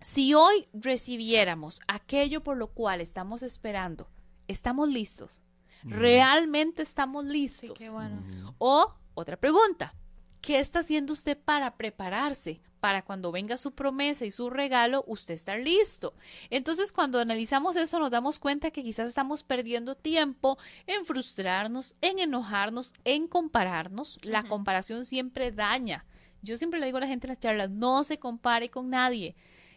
[0.01, 4.09] si hoy recibiéramos aquello por lo cual estamos esperando,
[4.49, 5.43] ¿estamos listos?
[5.85, 7.73] ¿Realmente estamos Sí, listos?
[7.79, 8.23] qué bueno.
[8.59, 9.95] O otra pregunta,
[10.41, 12.61] ¿qué está haciendo usted para prepararse?
[12.81, 16.15] Para cuando venga su promesa y su regalo, usted estar listo.
[16.51, 22.19] Entonces, cuando analizamos eso, nos damos cuenta que quizás estamos perdiendo tiempo en frustrarnos, en
[22.19, 24.19] enojarnos, en compararnos.
[24.23, 26.05] La comparación siempre daña.
[26.43, 29.37] Yo siempre le digo a la gente en las charlas, no se compare con nadie.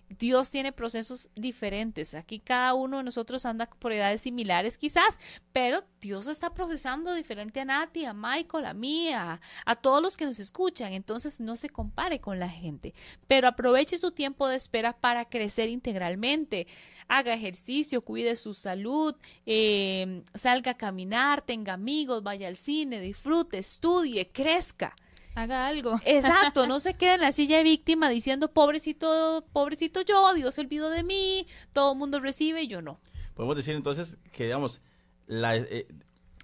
[0.10, 2.13] Dios tiene procesos diferentes.
[2.13, 5.20] Aquí cada uno de nosotros anda por edades similares quizás,
[5.52, 10.18] pero Dios está procesando diferente a Nati, a Michael, a mí, a, a todos los
[10.18, 10.94] que nos escuchan.
[10.94, 12.94] Entonces no se compare con la gente,
[13.28, 16.68] pero aproveche su tiempo de espera para crecer integralmente.
[17.08, 19.15] Haga ejercicio, cuide su salud,
[19.46, 24.96] eh, salga a caminar, tenga amigos, vaya al cine, disfrute, estudie, crezca.
[25.36, 26.00] Haga algo.
[26.06, 30.62] Exacto, no se quede en la silla de víctima diciendo pobrecito, pobrecito yo, Dios se
[30.62, 33.00] olvidó de mí, todo el mundo recibe y yo no.
[33.36, 34.82] Podemos decir entonces que, digamos,
[35.28, 35.88] la, eh,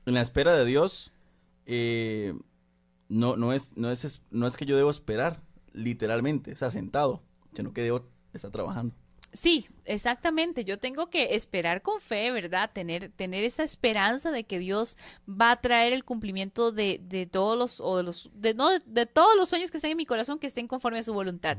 [0.06, 1.12] en la espera de Dios,
[1.66, 2.34] eh,
[3.08, 5.42] no, no, es, no, es, es- no es que yo debo esperar,
[5.74, 7.24] literalmente, o sea, sentado,
[7.54, 8.94] sino que debo estar trabajando.
[9.34, 10.66] Sí, exactamente.
[10.66, 12.72] Yo tengo que esperar con fe, ¿verdad?
[12.74, 17.58] Tener, tener esa esperanza de que Dios va a traer el cumplimiento de, de todos
[17.58, 20.40] los, o de los, de, no, de todos los sueños que estén en mi corazón,
[20.40, 21.58] que estén conforme a su voluntad.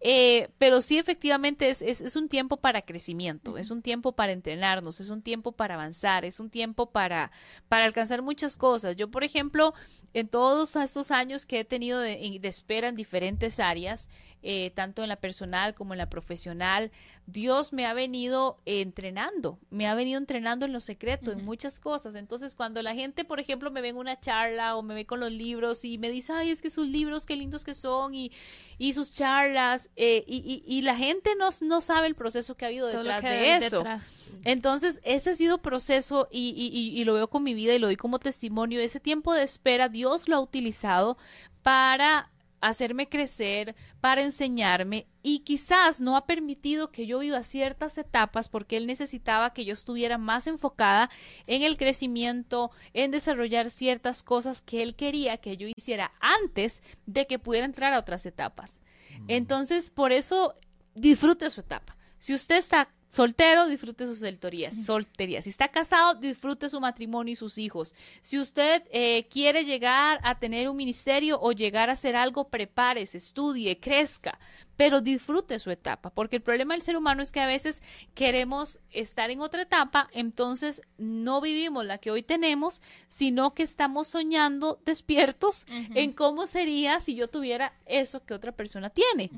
[0.00, 4.32] Eh, pero sí, efectivamente, es, es, es un tiempo para crecimiento, es un tiempo para
[4.32, 7.30] entrenarnos, es un tiempo para avanzar, es un tiempo para,
[7.68, 8.96] para alcanzar muchas cosas.
[8.96, 9.74] Yo, por ejemplo,
[10.14, 14.08] en todos estos años que he tenido de, de espera en diferentes áreas,
[14.42, 16.92] eh, tanto en la personal como en la profesional,
[17.26, 21.78] Dios me ha venido eh, entrenando, me ha venido entrenando en lo secreto, en muchas
[21.78, 22.14] cosas.
[22.14, 25.20] Entonces, cuando la gente, por ejemplo, me ve en una charla o me ve con
[25.20, 28.30] los libros y me dice, ay, es que sus libros, qué lindos que son, y,
[28.78, 32.64] y sus charlas, eh, y, y- y la gente no, no sabe el proceso que
[32.64, 33.76] ha habido detrás de eso.
[33.78, 34.20] detrás.
[34.44, 37.78] Entonces, ese ha sido proceso y, y- y- y lo veo con mi vida y
[37.78, 38.80] lo doy como testimonio.
[38.80, 41.16] Ese tiempo de espera, Dios lo ha utilizado
[41.62, 42.30] para
[42.68, 48.76] hacerme crecer, para enseñarme y quizás no ha permitido que yo viva ciertas etapas porque
[48.76, 51.10] Él necesitaba que yo estuviera más enfocada
[51.46, 57.26] en el crecimiento, en desarrollar ciertas cosas que Él quería que yo hiciera antes de
[57.26, 58.80] que pudiera entrar a otras etapas.
[59.28, 60.54] Entonces, por eso
[60.94, 61.95] disfrute su etapa.
[62.18, 64.72] Si usted está soltero, disfrute su soltería.
[64.72, 65.40] soltería.
[65.42, 67.94] Si está casado, disfrute su matrimonio y sus hijos.
[68.20, 73.18] Si usted eh, quiere llegar a tener un ministerio o llegar a hacer algo, prepárese,
[73.18, 74.38] estudie, crezca,
[74.76, 77.82] pero disfrute su etapa, porque el problema del ser humano es que a veces
[78.14, 84.08] queremos estar en otra etapa, entonces no vivimos la que hoy tenemos, sino que estamos
[84.08, 89.30] soñando despiertos en cómo sería si yo tuviera eso que otra persona tiene.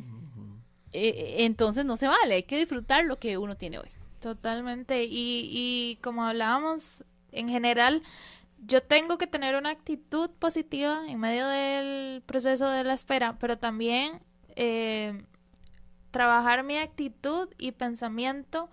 [0.92, 3.88] Eh, entonces no se vale, hay que disfrutar lo que uno tiene hoy.
[4.20, 5.04] Totalmente.
[5.04, 8.02] Y, y como hablábamos, en general,
[8.66, 13.58] yo tengo que tener una actitud positiva en medio del proceso de la espera, pero
[13.58, 14.20] también
[14.56, 15.22] eh,
[16.10, 18.68] trabajar mi actitud y pensamiento.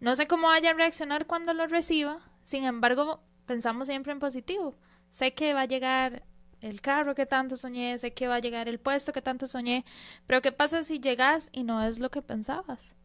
[0.00, 4.76] No sé cómo vaya a reaccionar cuando lo reciba, sin embargo, pensamos siempre en positivo.
[5.10, 6.22] Sé que va a llegar
[6.60, 9.84] el carro que tanto soñé, sé que va a llegar el puesto que tanto soñé,
[10.26, 12.96] pero ¿qué pasa si llegas y no es lo que pensabas?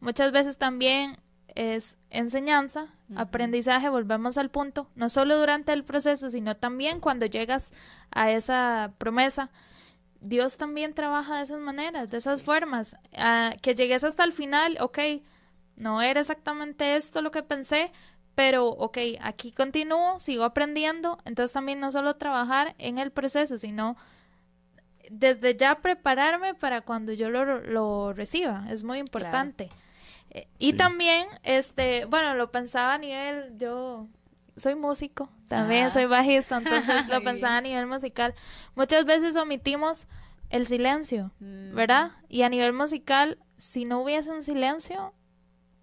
[0.00, 1.18] Muchas veces también
[1.54, 7.72] es enseñanza, aprendizaje, volvemos al punto, no solo durante el proceso, sino también cuando llegas
[8.10, 9.50] a esa promesa.
[10.20, 12.96] Dios también trabaja de esas maneras, de esas formas.
[13.16, 14.98] Ah, que llegues hasta el final, ok,
[15.76, 17.90] no era exactamente esto lo que pensé,
[18.36, 21.18] pero ok, aquí continúo, sigo aprendiendo.
[21.24, 23.96] Entonces también no solo trabajar en el proceso, sino
[25.10, 28.66] desde ya prepararme para cuando yo lo, lo reciba.
[28.70, 29.68] Es muy importante.
[30.30, 30.76] Eh, Y Sí.
[30.76, 34.06] también, este, bueno, lo pensaba a nivel, yo
[34.56, 35.90] soy músico, también Ah.
[35.90, 38.34] soy bajista, entonces lo pensaba a nivel musical.
[38.74, 40.06] Muchas veces omitimos
[40.50, 41.74] el silencio, Mm.
[41.74, 42.10] ¿verdad?
[42.28, 45.12] Y a nivel musical, si no hubiese un silencio,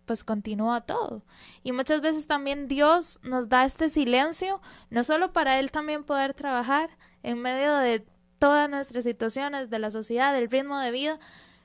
[0.06, 1.24] pues continúa todo.
[1.64, 6.34] Y muchas veces también Dios nos da este silencio, no solo para Él también poder
[6.34, 6.90] trabajar
[7.24, 8.06] en medio de
[8.40, 11.20] todas nuestras situaciones, de la sociedad, del ritmo de vida,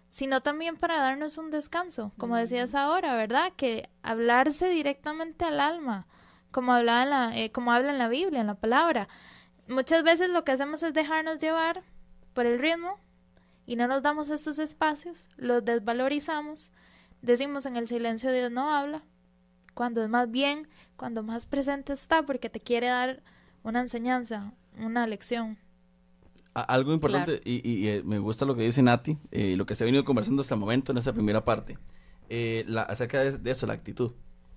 [0.09, 3.53] sino también para darnos un descanso, como decías ahora, ¿verdad?
[3.57, 6.07] Que hablarse directamente al alma,
[6.51, 9.09] como, hablaba en la, eh, como habla en la Biblia, en la palabra.
[9.67, 11.83] Muchas veces lo que hacemos es dejarnos llevar
[12.33, 12.99] por el ritmo
[13.67, 16.73] y no nos damos estos espacios, los desvalorizamos,
[17.23, 19.03] decimos en el silencio Dios no habla,
[19.75, 23.23] cuando es más bien, cuando más presente está, porque te quiere dar
[23.63, 25.59] una enseñanza, una lección.
[26.55, 29.85] Algo importante, y, y, eh, me gusta lo que dice Nati, eh, lo que se
[29.85, 31.79] ha venido conversando hasta el momento en esa primera parte,
[32.29, 34.13] eh, la- acerca de, de eso, la actitud.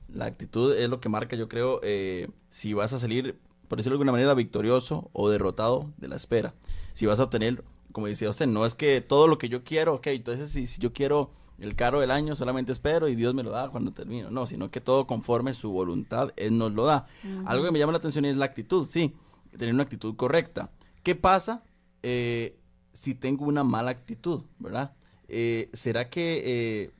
[0.07, 3.93] La actitud es lo que marca, yo creo, eh, si vas a salir, por decirlo
[3.93, 6.55] de alguna manera, victorioso o derrotado de la espera.
[6.93, 9.93] Si vas a obtener, como decía usted, no es que todo lo que yo quiero,
[9.95, 11.29] ok, entonces si, si yo quiero
[11.61, 14.29] el carro del año, solamente espero y Dios me lo da cuando termino.
[14.31, 17.07] No, sino que todo conforme su voluntad, Él nos lo da.
[17.45, 19.13] Algo que me llama la atención es la actitud, sí,
[19.57, 20.71] tener una actitud correcta.
[21.03, 21.63] ¿Qué pasa
[22.03, 22.57] eh,
[22.93, 24.93] si tengo una mala actitud, verdad?
[25.27, 26.41] Eh, ¿Será que
[26.83, 26.91] eh,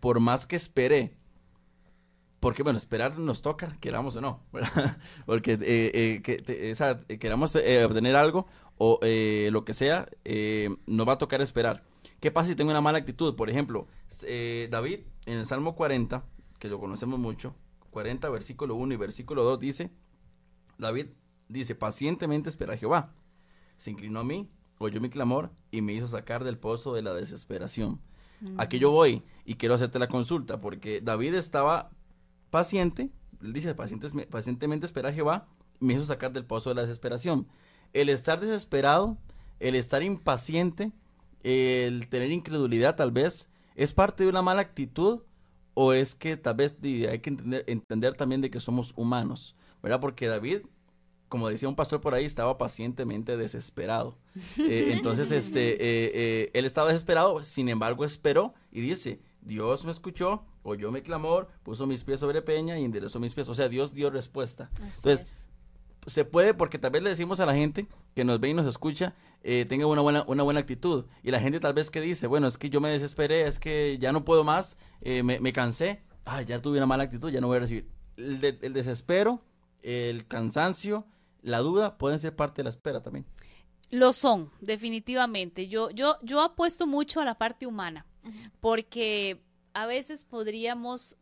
[0.00, 1.14] por más que espere,
[2.40, 4.96] porque bueno, esperar nos toca, queramos o no, ¿verdad?
[5.26, 8.46] Porque eh, eh, que, te- queramos eh, obtener algo
[8.78, 10.08] o eh, lo que sea,
[10.86, 11.84] nos va a tocar esperar.
[12.22, 13.34] ¿Qué pasa si tengo una mala actitud?
[13.34, 13.88] Por ejemplo,
[14.22, 16.24] eh, David en el Salmo 40,
[16.60, 17.56] que lo conocemos mucho,
[17.90, 19.90] 40 versículo 1 y versículo 2 dice,
[20.78, 21.06] David
[21.48, 23.12] dice, pacientemente espera a Jehová.
[23.76, 27.12] Se inclinó a mí, oyó mi clamor y me hizo sacar del pozo de la
[27.12, 28.00] desesperación.
[28.56, 31.90] Aquí yo voy y quiero hacerte la consulta porque David estaba
[32.50, 35.48] paciente, él dice, pacientemente espera a Jehová,
[35.80, 37.48] me hizo sacar del pozo de la desesperación.
[37.92, 39.18] El estar desesperado,
[39.58, 40.92] el estar impaciente,
[41.42, 45.20] el tener incredulidad tal vez, ¿es parte de una mala actitud
[45.74, 49.56] o es que tal vez hay que entender, entender también de que somos humanos?
[49.82, 50.00] ¿Verdad?
[50.00, 50.62] Porque David,
[51.28, 54.18] como decía un pastor por ahí, estaba pacientemente desesperado.
[54.58, 59.90] Eh, entonces, este, eh, eh, él estaba desesperado, sin embargo, esperó y dice, Dios me
[59.90, 63.48] escuchó, oyó mi clamor, puso mis pies sobre peña y enderezó mis pies.
[63.48, 64.70] O sea, Dios dio respuesta.
[64.96, 65.26] Entonces,
[66.06, 68.66] se puede porque tal vez le decimos a la gente que nos ve y nos
[68.66, 71.04] escucha, eh, tenga una buena, una buena actitud.
[71.22, 73.98] Y la gente tal vez que dice, bueno, es que yo me desesperé, es que
[73.98, 77.40] ya no puedo más, eh, me, me cansé, ah, ya tuve una mala actitud, ya
[77.40, 77.88] no voy a recibir.
[78.16, 79.40] El, de- el desespero,
[79.82, 81.06] el cansancio,
[81.42, 83.24] la duda pueden ser parte de la espera también.
[83.90, 85.68] Lo son, definitivamente.
[85.68, 88.06] Yo, yo, yo apuesto mucho a la parte humana,
[88.60, 89.42] porque
[89.74, 91.16] a veces podríamos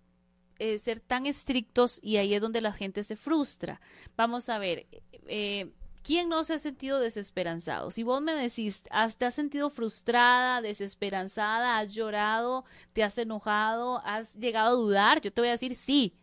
[0.60, 3.80] eh, ser tan estrictos y ahí es donde la gente se frustra.
[4.14, 4.86] Vamos a ver,
[5.26, 7.90] eh, ¿quién no se ha sentido desesperanzado?
[7.90, 14.34] Si vos me decís, te has sentido frustrada, desesperanzada, has llorado, te has enojado, has
[14.34, 16.19] llegado a dudar, yo te voy a decir sí.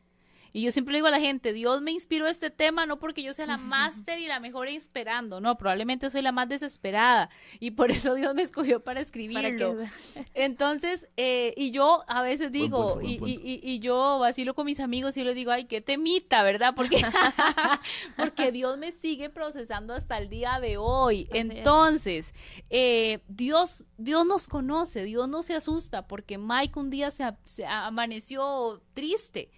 [0.58, 3.22] Y yo siempre le digo a la gente, Dios me inspiró este tema no porque
[3.22, 7.72] yo sea la máster y la mejor esperando, no, probablemente soy la más desesperada y
[7.72, 9.78] por eso Dios me escogió para escribirlo.
[10.34, 14.65] Entonces, eh, y yo a veces digo, punto, y, y- y- y yo vacilo con
[14.65, 16.74] mis amigos y les digo, ay, qué temita, ¿verdad?
[16.76, 16.98] Porque,
[18.17, 21.28] porque Dios me sigue procesando hasta el día de hoy.
[21.34, 22.34] Entonces,
[22.72, 27.24] eh, Dios, Dios nos conoce, Dios no se asusta, porque Mike un día se
[27.65, 29.52] amaneció triste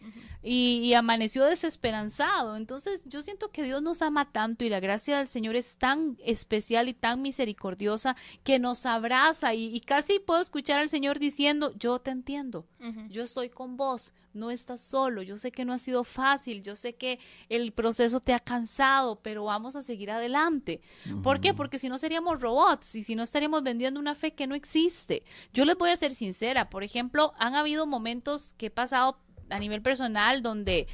[0.44, 2.56] y, y amaneció desesperanzado.
[2.56, 6.18] Entonces, yo siento que Dios nos ama tanto y la gracia del Señor es tan
[6.26, 11.74] especial y tan misericordiosa que nos abraza y, y casi puedo escuchar al Señor diciendo,
[11.78, 12.66] yo te entiendo,
[13.10, 16.76] yo estoy con vos, no estás solo, yo sé que no ha sido fácil, yo
[16.76, 20.82] sé que el proceso te ha cansado, pero vamos a seguir adelante.
[21.22, 21.54] ¿Por qué?
[21.54, 25.24] Porque si no seríamos robots y si no estaríamos vendiendo una fe que no existe.
[25.54, 29.60] Yo les voy a ser sincera, por ejemplo, han habido momentos que he pasado a
[29.60, 30.88] nivel personal donde,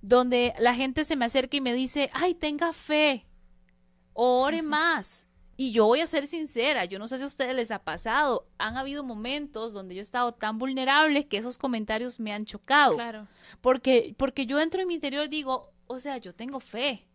[0.00, 3.26] donde la gente se me acerca y me dice, ay, tenga fe,
[4.12, 5.28] ore más.
[5.56, 8.48] Y yo voy a ser sincera, yo no sé si a ustedes les ha pasado,
[8.58, 12.94] han habido momentos donde yo he estado tan vulnerable que esos comentarios me han chocado.
[12.94, 13.28] Claro.
[13.60, 17.06] Porque, porque yo entro en mi interior y digo, o sea, yo tengo fe,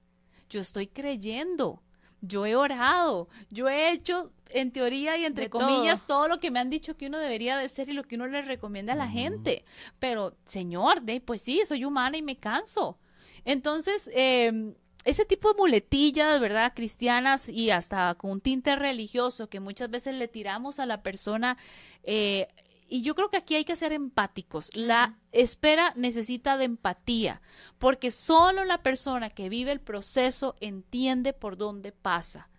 [0.50, 1.82] yo estoy creyendo,
[2.22, 6.28] yo he orado, yo he hecho en teoría y entre De comillas todo.
[6.28, 8.42] lo que me han dicho que uno debería de ser y lo que uno le
[8.42, 9.66] recomienda a la gente.
[10.00, 12.98] Pero, señor, de, pues sí, soy humana y me canso.
[13.46, 14.74] Entonces, eh,
[15.06, 16.74] ese tipo de muletillas, ¿verdad?
[16.76, 21.58] Cristianas y hasta con un tinte religioso que muchas veces le tiramos a la persona.
[22.04, 22.48] eh,
[22.90, 24.72] y yo creo que aquí hay que ser empáticos.
[24.74, 27.42] La espera necesita de empatía,
[27.78, 32.50] porque solo la persona que vive el proceso entiende por dónde pasa.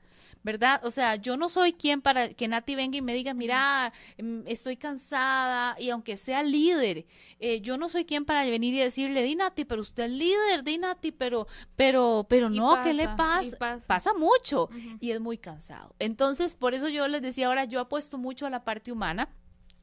[0.42, 0.80] ¿verdad?
[0.84, 4.46] O sea, yo no soy quien para que Nati venga y me diga, mira, mm,
[4.46, 7.06] estoy cansada y aunque sea líder,
[7.38, 10.64] eh, yo no soy quien para venir y decirle, di Nati, pero usted es líder,
[10.64, 13.86] di Nati, pero, pero, pero no, ¿qué le pasa, pasa?
[13.86, 14.14] pasa.
[14.14, 14.70] mucho
[15.00, 15.94] y es muy cansado.
[15.98, 19.28] Entonces, por eso yo les decía ahora, yo apuesto mucho a la parte humana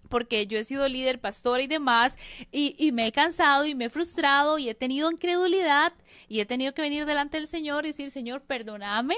[0.10, 2.16] porque yo he sido líder, pastora y demás,
[2.52, 5.94] y, y me he cansado y me he frustrado y he tenido incredulidad
[6.28, 9.16] y he tenido que venir delante del Señor y decir, Señor, perdóname.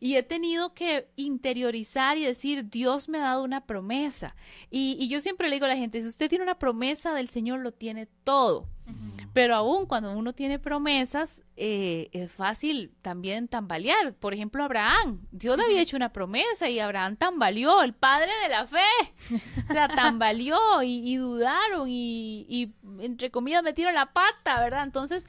[0.00, 4.34] Y he tenido que interiorizar y decir, Dios me ha dado una promesa.
[4.70, 7.28] Y, y yo siempre le digo a la gente, si usted tiene una promesa del
[7.28, 8.68] Señor, lo tiene todo.
[9.32, 14.14] Pero aún cuando uno tiene promesas, eh, es fácil también tambalear.
[14.14, 15.26] Por ejemplo, Abraham.
[15.30, 18.78] Dios le había hecho una promesa y Abraham tambaleó, el padre de la fe.
[19.68, 24.84] O sea, tambaleó y, y dudaron y, y, entre comillas, metieron la pata, ¿verdad?
[24.84, 25.26] Entonces,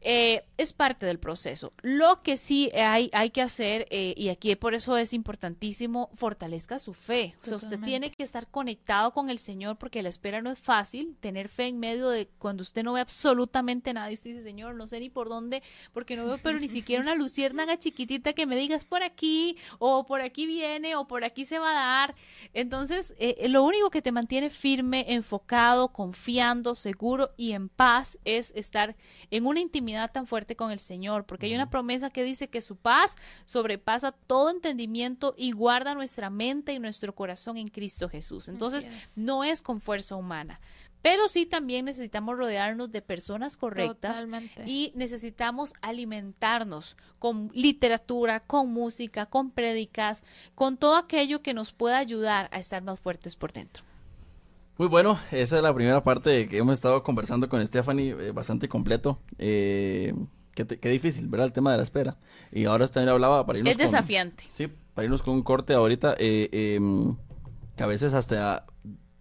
[0.00, 1.72] eh, es parte del proceso.
[1.82, 6.78] Lo que sí hay, hay que hacer, eh, y aquí por eso es importantísimo, fortalezca
[6.78, 7.34] su fe.
[7.42, 10.58] O sea, usted tiene que estar conectado con el Señor porque la espera no es
[10.58, 11.16] fácil.
[11.20, 14.74] Tener fe en medio de cuando usted no ve absolutamente nada y usted dice, Señor,
[14.74, 18.46] no sé ni por dónde, porque no veo, pero ni siquiera una luciérnaga chiquitita que
[18.46, 22.14] me digas por aquí, o por aquí viene, o por aquí se va a dar.
[22.54, 28.52] Entonces, eh, lo único que te mantiene firme, enfocado, confiando, seguro y en paz es
[28.54, 28.96] estar
[29.30, 32.60] en una intimidad tan fuerte con el Señor, porque hay una promesa que dice que
[32.60, 38.48] su paz sobrepasa todo entendimiento y guarda nuestra mente y nuestro corazón en Cristo Jesús.
[38.48, 39.18] Entonces, es.
[39.18, 40.60] no es con fuerza humana.
[41.00, 44.64] Pero sí también necesitamos rodearnos de personas correctas Totalmente.
[44.66, 50.24] y necesitamos alimentarnos con literatura, con música, con prédicas,
[50.54, 53.84] con todo aquello que nos pueda ayudar a estar más fuertes por dentro.
[54.78, 58.68] Muy bueno, esa es la primera parte que hemos estado conversando con Stephanie, eh, bastante
[58.68, 59.18] completo.
[59.38, 60.14] Eh,
[60.54, 61.46] qué, te- qué difícil, ¿verdad?
[61.48, 62.16] El tema de la espera.
[62.52, 64.44] Y ahora también hablaba para irnos Es con- desafiante.
[64.52, 67.16] Sí, para irnos con un corte ahorita, eh, em,
[67.76, 68.66] que a veces hasta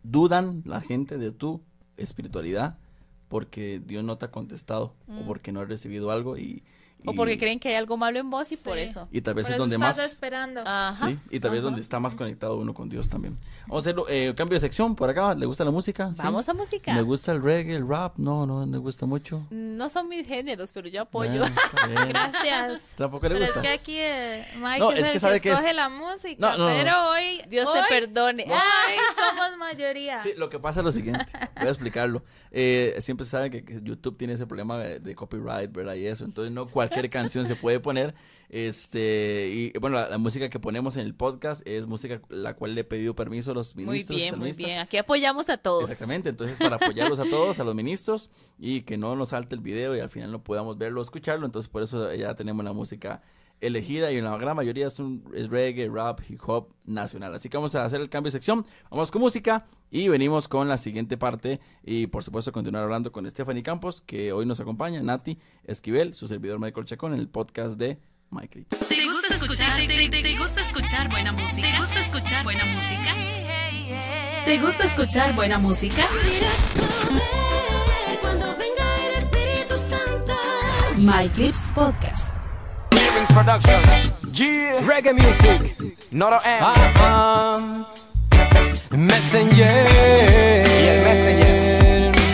[0.04, 1.62] dudan la gente de tu
[1.98, 2.78] espiritualidad
[3.28, 6.64] porque Dios no te ha contestado o porque no has recibido algo y...
[7.06, 8.64] O y- porque creen que hay algo malo en vos y Sí.
[8.66, 9.08] por eso.
[9.12, 10.06] Y tal vez Por es donde estás más...
[10.12, 10.62] esperando.
[10.66, 11.08] Ajá.
[11.10, 11.66] Sí, y tal vez ajá.
[11.66, 13.38] donde está más conectado uno con Dios también.
[13.68, 15.34] Vamos a hacer eh, cambio de sección por acá.
[15.36, 16.14] ¿Le gusta la música?
[16.14, 16.22] Sí.
[16.24, 16.94] Vamos a música.
[16.94, 18.18] ¿Le gusta el reggae, el rap?
[18.18, 19.46] No, no, me gusta mucho.
[19.52, 21.44] No son mis géneros, pero yo apoyo.
[21.88, 22.08] Bien.
[22.10, 22.96] Gracias.
[22.98, 23.60] Tampoco le Pero gusta.
[23.60, 25.74] es que aquí eh, Mike No, es, es que el sabe que que es- escoge
[25.74, 26.76] la música, No, no, no.
[26.76, 28.46] pero hoy Dios hoy, te perdone.
[28.46, 28.56] No.
[28.56, 30.20] Ah, hoy somos mayoría.
[30.20, 31.26] Sí, lo que pasa es lo siguiente,
[31.58, 32.24] voy a explicarlo.
[32.52, 35.94] Eh, siempre se sabe que, que YouTube tiene ese problema de, de copyright, ¿verdad?
[35.96, 38.16] Y eso, entonces no cualquier canción se puede poner.
[38.50, 42.76] Este, y bueno, la, la música que ponemos en el podcast es música la cual
[42.76, 44.18] le he pedido permiso a los muy ministros.
[44.18, 44.80] bien, muy bien.
[44.80, 45.84] Aquí apoyamos a todos.
[45.84, 49.62] Exactamente, entonces para apoyarlos a todos, a los ministros y que no nos salte el
[49.62, 52.72] video y al final no podamos verlo o escucharlo, entonces por eso ya tenemos la
[52.74, 53.22] música
[53.62, 57.34] elegida y en la gran mayoría es, un, es reggae, rap, hip hop nacional.
[57.34, 60.68] Así que vamos a hacer el cambio de sección, vamos con música y venimos con
[60.70, 65.02] la siguiente parte y por supuesto continuar hablando con Stephanie Campos que hoy nos acompaña,
[65.02, 67.98] Nati Esquivel, su servidor Michael Chacón en el podcast de
[68.32, 68.66] Lee.
[68.90, 69.78] ¿Te gusta escuchar?
[69.78, 71.62] ¿Te, te- te gusta escuchar buena música?
[71.72, 73.16] ¿Te gusta escuchar buena música?
[74.46, 76.08] ¿Te gusta escuchar buena música?
[78.22, 80.34] Cuando venga el Espíritu Santo.
[80.98, 82.37] My Clips Podcast.
[83.26, 84.12] Productions.
[84.40, 84.82] Yeah.
[84.86, 86.12] Reggae music.
[86.12, 86.64] Not a M.
[86.64, 87.84] Uh-uh.
[88.96, 89.56] Messenger.
[89.58, 91.56] Yeah, Messenger.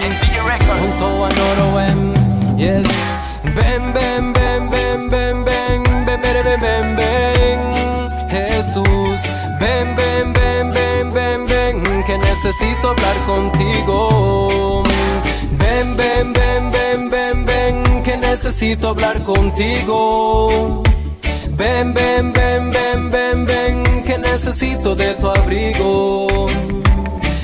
[0.03, 0.79] And DJ Records.
[0.81, 2.13] Junto a Noro M.
[2.59, 2.87] Yes.
[3.55, 7.59] Ven, ven, ven, ven, ven, ven, ven, ven, ven, ven, ven.
[8.29, 9.21] Jesús.
[9.59, 12.03] Ven, ven, ven, ven, ven, ven.
[12.05, 14.83] Que necesito hablar contigo.
[15.57, 18.03] Ven, ven, ven, ven, ven, ven.
[18.03, 20.83] Que necesito hablar contigo.
[21.55, 26.47] Ven, ven, ven, ven, ven, ven, que necesito de tu abrigo.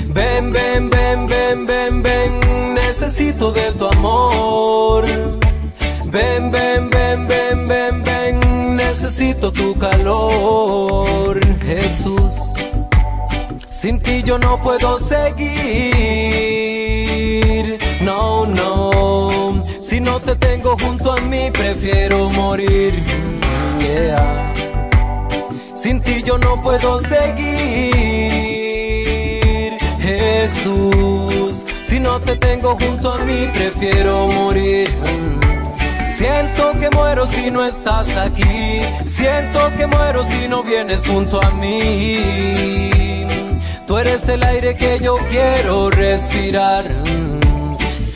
[0.08, 5.04] Ven, ven, ven, ven, ven, ven, necesito de tu amor.
[6.06, 12.34] Ven, ven, ven, ven, ven, ven, necesito tu calor, Jesús.
[13.70, 15.48] Sin ti yo no puedo seguir,
[18.00, 19.64] no, no.
[19.80, 22.92] Si no te tengo junto a mí, prefiero morir.
[23.80, 24.52] Yeah.
[25.74, 27.38] Sin ti yo no puedo seguir,
[29.98, 31.64] Jesús.
[31.82, 34.90] Si no te tengo junto a mí, prefiero morir.
[36.20, 38.80] Siento que muero si no estás aquí.
[39.06, 43.26] Siento que muero si no vienes junto a mí.
[43.86, 46.84] Tú eres el aire que yo quiero respirar.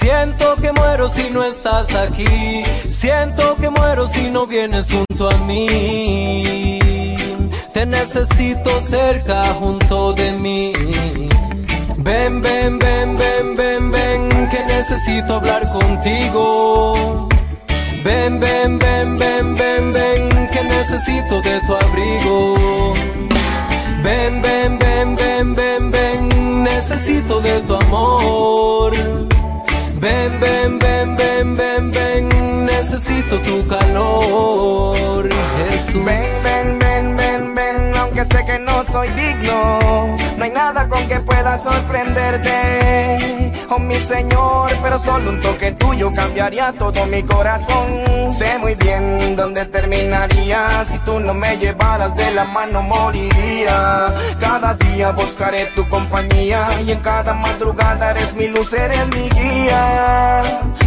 [0.04, 2.62] Siento que muero si no estás aquí.
[2.90, 6.78] Siento que muero si no vienes junto a mí.
[7.72, 10.72] te necesito cerca junto de mí.
[11.96, 17.26] Ven, ven, ven, ven, ven, ven, que necesito hablar contigo.
[18.04, 22.54] Ven, ven, ven, ven, ven, ven, que necesito de tu abrigo.
[24.02, 29.33] Ven, ven, ven, ven, ven, ven, necesito de tu amor.
[30.04, 35.26] Ven, ven, ven, ven, ven, ven, necesito tu calor,
[35.70, 36.04] Jesús.
[36.04, 39.78] Ven, ven, ven, ven, ven, aunque sé que no soy digno.
[40.36, 44.70] No hay nada con que pueda sorprenderte, oh mi Señor.
[44.82, 48.30] Pero solo un toque tuyo cambiaría todo mi corazón.
[48.30, 50.84] Sé muy bien dónde terminaría.
[50.90, 54.12] Si tú no me llevaras de la mano, moriría.
[54.40, 60.42] Cada día buscaré tu compañía y en cada madrugada eres mi luz, eres mi guía.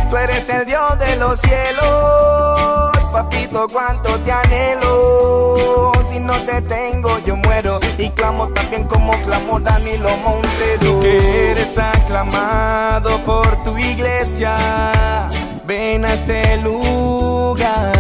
[0.10, 5.97] Tú eres el Dios de los cielos, papito, cuánto te anhelo.
[6.20, 11.00] No te tengo, yo muero y clamo también como clamó Danilo Montero.
[11.00, 15.30] Que eres aclamado por tu iglesia,
[15.66, 17.98] ven a este lugar.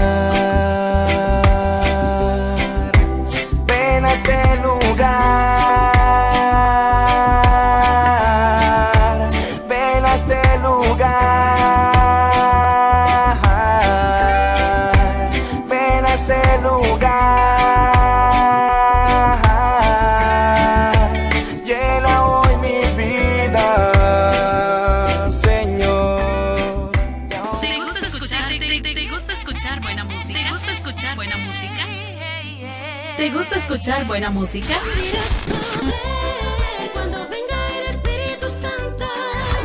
[34.17, 34.79] Buena música?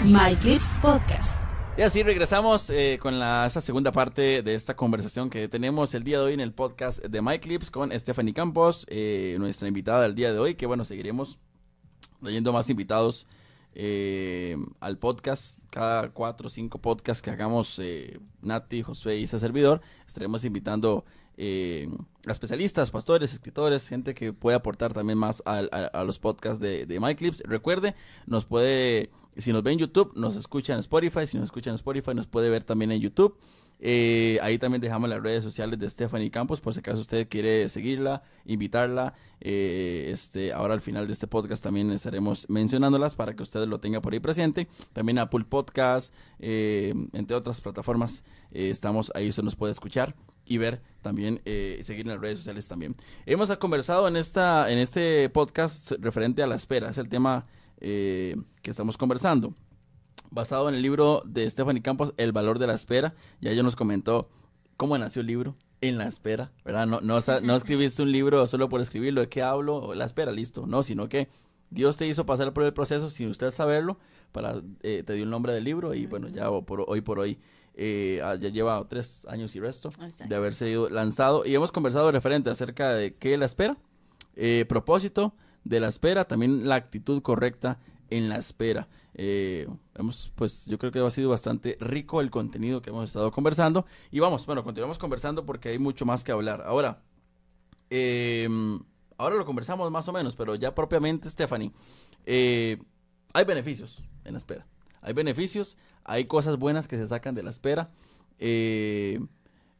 [0.05, 1.43] My Clips Podcast.
[1.79, 6.03] Y así regresamos eh, con la, esta segunda parte de esta conversación que tenemos el
[6.05, 10.03] día de hoy en el podcast de My Clips con Stephanie Campos, eh, nuestra invitada
[10.03, 11.39] del día de hoy, que bueno, seguiremos
[12.21, 13.27] trayendo más invitados
[13.75, 15.61] eh, al podcast.
[15.71, 17.81] Cada cuatro o cinco podcasts que hagamos,
[18.43, 21.89] Nati, Josué y ese servidor, estaremos invitando eh,
[22.27, 26.61] a especialistas, pastores, escritores, gente que puede aportar también más al- a, a los podcasts
[26.61, 27.43] de, de My Clips.
[27.47, 27.95] Recuerde,
[28.27, 31.27] nos puede, si nos ve en YouTube, nos escucha en Spotify.
[31.27, 33.37] Si nos escucha en Spotify, nos puede ver también en YouTube.
[33.85, 37.69] Eh, ahí también dejamos las redes sociales de Stephanie Campos, por si acaso usted quiere
[37.69, 39.15] seguirla, invitarla.
[39.41, 43.81] Eh, este, ahora al final de este podcast también estaremos mencionándolas para que usted lo
[43.81, 44.69] tenga por ahí presente.
[44.93, 48.23] También Apple Podcast, eh, entre otras plataformas,
[48.53, 50.15] eh, estamos ahí, usted nos puede escuchar
[50.53, 52.95] y ver también eh, seguir en las redes sociales también.
[53.25, 57.47] Hemos conversado en esta en este podcast referente a la espera, es el tema
[57.81, 59.55] eh, que estamos conversando
[60.31, 63.15] basado en el libro de Stephanie Campos, El valor de la espera.
[63.41, 64.29] Ya ella nos comentó
[64.77, 66.87] cómo nació el libro, en la espera, ¿verdad?
[66.87, 69.95] No, no, no escribiste un libro solo por escribirlo, ¿de qué hablo?
[69.95, 70.67] La espera, listo.
[70.67, 71.29] No, sino que
[71.71, 73.99] Dios te hizo pasar por el proceso sin usted saberlo,
[74.33, 77.39] para, eh, te dio el nombre del libro y bueno, ya por, hoy por hoy
[77.85, 80.25] eh, ah, ya lleva tres años y resto Exacto.
[80.29, 83.77] de haber sido lanzado y hemos conversado referente acerca de qué la espera,
[84.37, 88.87] eh, propósito de la espera, también la actitud correcta en la espera.
[89.15, 89.67] Eh,
[89.97, 93.85] hemos, pues yo creo que ha sido bastante rico el contenido que hemos estado conversando
[94.13, 96.63] y vamos, bueno, continuamos conversando porque hay mucho más que hablar.
[96.65, 97.03] Ahora,
[97.91, 98.49] eh,
[99.19, 101.73] ahora lo conversamos más o menos, pero ya propiamente, Stephanie,
[102.27, 102.81] eh,
[103.33, 104.69] hay beneficios en la espera.
[105.03, 107.91] Hay beneficios, hay cosas buenas que se sacan de la espera.
[108.39, 109.21] Eh,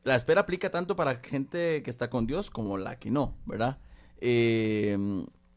[0.05, 3.79] la espera aplica tanto para gente que está con Dios como la que no, ¿verdad?
[4.21, 4.97] Eh,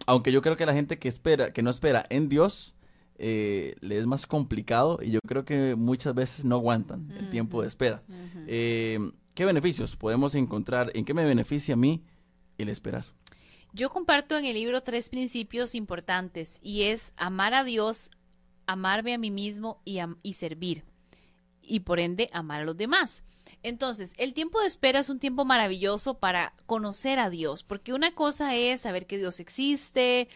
[0.06, 2.76] aunque yo creo que la gente que espera, que no espera en Dios,
[3.18, 7.62] eh, le es más complicado y yo creo que muchas veces no aguantan el tiempo
[7.62, 8.04] de espera.
[8.48, 9.00] Eh,
[9.34, 10.92] ¿Qué beneficios podemos encontrar?
[10.96, 12.04] ¿En qué me beneficia a mí
[12.58, 13.06] el esperar?
[13.74, 18.12] Yo comparto en el libro tres principios importantes y es amar a Dios,
[18.68, 20.84] amarme a mí mismo y, y servir.
[21.62, 23.24] Y por ende amar a los demás.
[23.64, 28.14] Entonces, el tiempo de espera es un tiempo maravilloso para conocer a Dios, porque una
[28.14, 30.28] cosa es saber que Dios existe,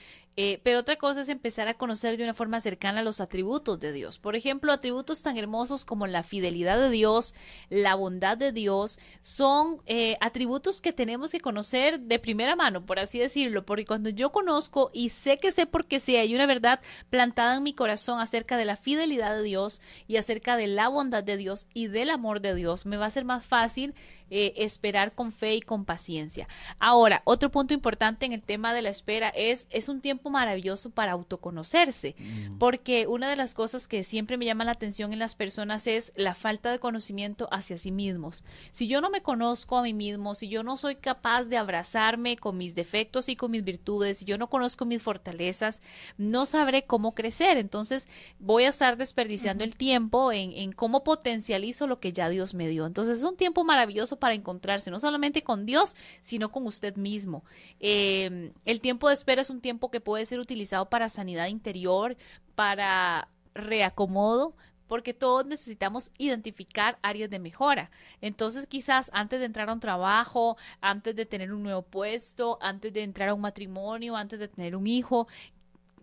[0.41, 3.91] eh, pero otra cosa es empezar a conocer de una forma cercana los atributos de
[3.91, 4.19] Dios.
[4.19, 7.35] Por ejemplo, atributos tan hermosos como la fidelidad de Dios,
[7.69, 12.99] la bondad de Dios, son eh, atributos que tenemos que conocer de primera mano, por
[12.99, 16.79] así decirlo, porque cuando yo conozco y sé que sé porque sé, hay una verdad
[17.09, 21.21] plantada en mi corazón acerca de la fidelidad de Dios y acerca de la bondad
[21.21, 23.93] de Dios y del amor de Dios, me va a ser más fácil
[24.31, 26.47] eh, esperar con fe y con paciencia.
[26.77, 30.89] Ahora, otro punto importante en el tema de la espera es, es un tiempo maravilloso
[30.89, 32.15] para autoconocerse,
[32.57, 36.11] porque una de las cosas que siempre me llama la atención en las personas es
[36.15, 38.43] la falta de conocimiento hacia sí mismos.
[38.71, 42.37] Si yo no me conozco a mí mismo, si yo no soy capaz de abrazarme
[42.37, 45.81] con mis defectos y con mis virtudes, si yo no conozco mis fortalezas,
[46.17, 47.57] no sabré cómo crecer.
[47.57, 48.07] Entonces
[48.39, 52.67] voy a estar desperdiciando el tiempo en, en cómo potencializo lo que ya Dios me
[52.67, 52.85] dio.
[52.85, 57.43] Entonces es un tiempo maravilloso para encontrarse, no solamente con Dios, sino con usted mismo.
[57.79, 62.17] Eh, el tiempo de espera es un tiempo que puede ser utilizado para sanidad interior,
[62.55, 64.55] para reacomodo,
[64.87, 67.91] porque todos necesitamos identificar áreas de mejora.
[68.21, 72.91] Entonces, quizás antes de entrar a un trabajo, antes de tener un nuevo puesto, antes
[72.91, 75.27] de entrar a un matrimonio, antes de tener un hijo,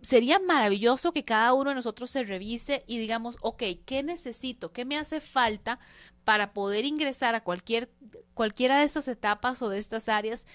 [0.03, 4.71] sería maravilloso que cada uno de nosotros se revise y digamos, ok, ¿qué necesito?
[4.73, 5.81] ¿Qué me hace falta
[6.25, 7.91] para poder ingresar a cualquier,
[8.35, 10.47] cualquiera de estas etapas o de estas áreas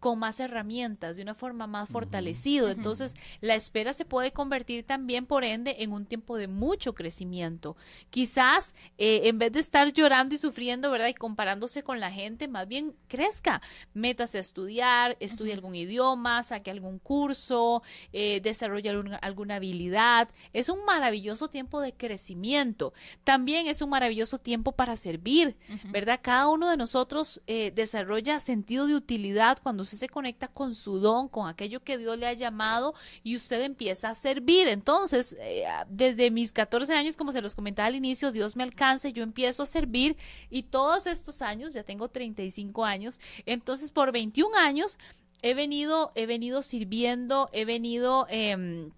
[0.00, 2.70] con más herramientas, de una forma más fortalecido.
[2.70, 7.76] Entonces, la espera se puede convertir también, por ende, en un tiempo de mucho crecimiento.
[8.10, 11.08] Quizás, eh, en vez de estar llorando y sufriendo, ¿verdad?
[11.08, 13.60] Y comparándose con la gente, más bien crezca.
[13.94, 17.82] Métase a estudiar, estudie algún idioma, saque algún curso,
[18.12, 20.28] eh, desarrolle alguna, alguna habilidad.
[20.52, 22.92] Es un maravilloso tiempo de crecimiento.
[23.24, 26.20] También es un maravilloso tiempo para servir, ¿verdad?
[26.22, 30.98] Cada uno de nosotros eh, desarrolla sentido de utilidad cuando usted se conecta con su
[31.00, 34.68] don, con aquello que Dios le ha llamado y usted empieza a servir.
[34.68, 39.08] Entonces, eh, desde mis 14 años, como se los comentaba al inicio, Dios me alcanza,
[39.08, 40.16] yo empiezo a servir
[40.50, 44.98] y todos estos años, ya tengo 35 años, entonces por 21 años
[45.40, 48.26] he venido, he venido sirviendo, he venido...
[48.28, 48.90] em,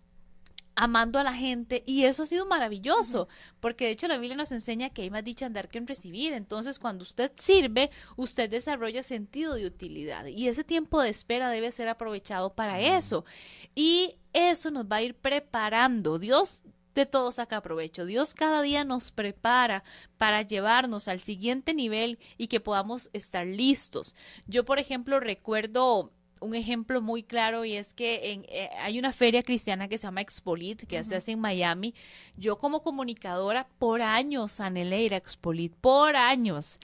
[0.81, 3.29] amando a la gente y eso ha sido maravilloso,
[3.61, 5.87] porque de hecho la Biblia nos enseña que hay más dicha en dar que en
[5.87, 11.51] recibir, entonces cuando usted sirve, usted desarrolla sentido de utilidad y ese tiempo de espera
[11.51, 13.27] debe ser aprovechado para eso
[13.75, 16.19] y eso nos va a ir preparando.
[16.19, 16.63] Dios
[16.95, 18.07] de todo saca provecho.
[18.07, 19.85] Dios cada día nos prepara
[20.17, 24.15] para llevarnos al siguiente nivel y que podamos estar listos.
[24.47, 26.11] Yo, por ejemplo, recuerdo
[26.41, 30.07] un ejemplo muy claro y es que en, eh, hay una feria cristiana que se
[30.07, 31.95] llama Expolit, que se hace en Miami.
[32.37, 36.79] Yo como comunicadora por años anhelé ir a Expolit, por años.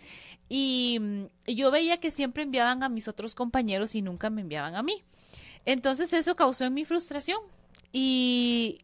[0.49, 4.43] Y, mm, y yo veía que siempre enviaban a mis otros compañeros y nunca me
[4.43, 5.03] enviaban a mí.
[5.65, 7.41] Entonces eso causó en mi frustración.
[7.93, 8.83] Y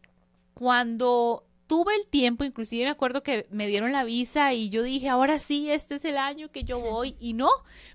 [0.53, 5.09] cuando tuve el tiempo, inclusive me acuerdo que me dieron la visa y yo dije,
[5.09, 7.15] ahora sí, este es el año que yo voy.
[7.19, 7.49] Y no,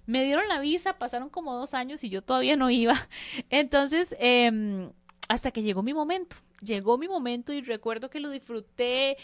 [0.06, 2.94] me dieron la visa, pasaron como dos años y yo todavía no iba.
[3.50, 4.90] Entonces, em,
[5.28, 9.16] hasta que llegó mi momento, llegó mi momento y recuerdo que lo disfruté.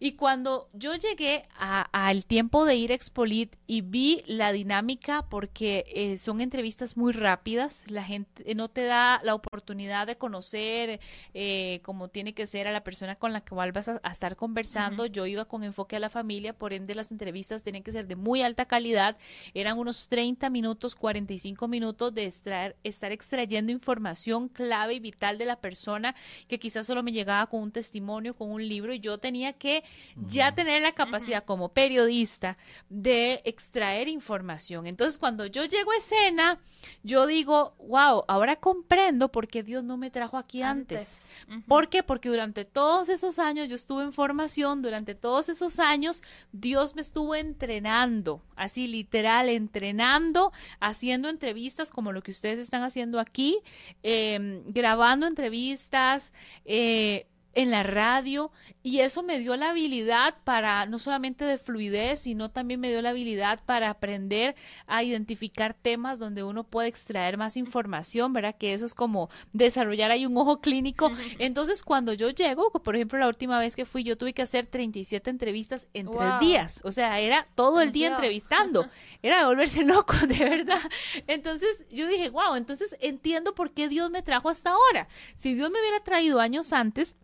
[0.00, 5.26] Y cuando yo llegué a- al tiempo de ir a Expolit y vi la dinámica,
[5.28, 11.00] porque eh, son entrevistas muy rápidas, la gente no te da la oportunidad de conocer
[11.34, 14.36] eh, como tiene que ser a la persona con la cual vas a, a estar
[14.36, 15.06] conversando.
[15.06, 18.14] Yo iba con enfoque a la familia, por ende las entrevistas tienen que ser de
[18.16, 19.16] muy alta calidad.
[19.54, 25.44] Eran unos 30 minutos, 45 minutos de extraer- estar extrayendo información clave y vital de
[25.46, 26.14] la persona
[26.46, 29.82] que quizás solo me llegaba con un testimonio, con un libro, y yo tenía que
[30.26, 32.56] ya tener la capacidad como periodista
[32.88, 34.86] de extraer información.
[34.86, 36.58] Entonces, cuando yo llego a escena,
[37.02, 41.28] yo digo, wow, ahora comprendo por qué Dios no me trajo aquí antes.
[41.66, 42.02] ¿Por qué?
[42.02, 46.22] Porque durante todos esos años yo estuve en formación, durante todos esos años
[46.52, 53.20] Dios me estuvo entrenando, así literal, entrenando, haciendo entrevistas como lo que ustedes están haciendo
[53.20, 53.60] aquí,
[54.02, 56.32] eh, grabando entrevistas.
[56.64, 58.50] eh, en la radio
[58.82, 63.02] y eso me dio la habilidad para no solamente de fluidez, sino también me dio
[63.02, 64.54] la habilidad para aprender
[64.86, 68.56] a identificar temas donde uno puede extraer más información, ¿verdad?
[68.56, 71.10] Que eso es como desarrollar ahí un ojo clínico.
[71.38, 74.66] Entonces, cuando yo llego, por ejemplo, la última vez que fui, yo tuve que hacer
[74.66, 76.80] 37 entrevistas en tres días.
[76.84, 78.88] O sea, era todo el día entrevistando.
[79.22, 80.80] Era de volverse loco, de verdad.
[81.26, 85.08] Entonces, yo dije, wow, entonces entiendo por qué Dios me trajo hasta ahora.
[85.34, 87.16] Si Dios me hubiera traído años antes,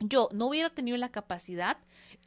[0.00, 1.76] yo no hubiera tenido la capacidad,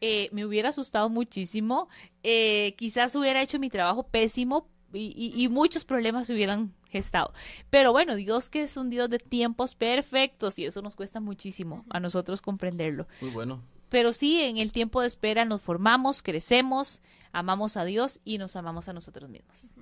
[0.01, 1.87] eh, me hubiera asustado muchísimo,
[2.23, 7.33] eh, quizás hubiera hecho mi trabajo pésimo y, y- y muchos problemas se hubieran gestado.
[7.69, 11.85] Pero bueno, Dios que es un Dios de tiempos perfectos y eso nos cuesta muchísimo
[11.89, 13.07] a nosotros comprenderlo.
[13.21, 13.61] Muy bueno.
[13.87, 17.01] Pero sí, en el tiempo de espera nos formamos, crecemos,
[17.31, 19.73] amamos a Dios y nos amamos a nosotros mismos.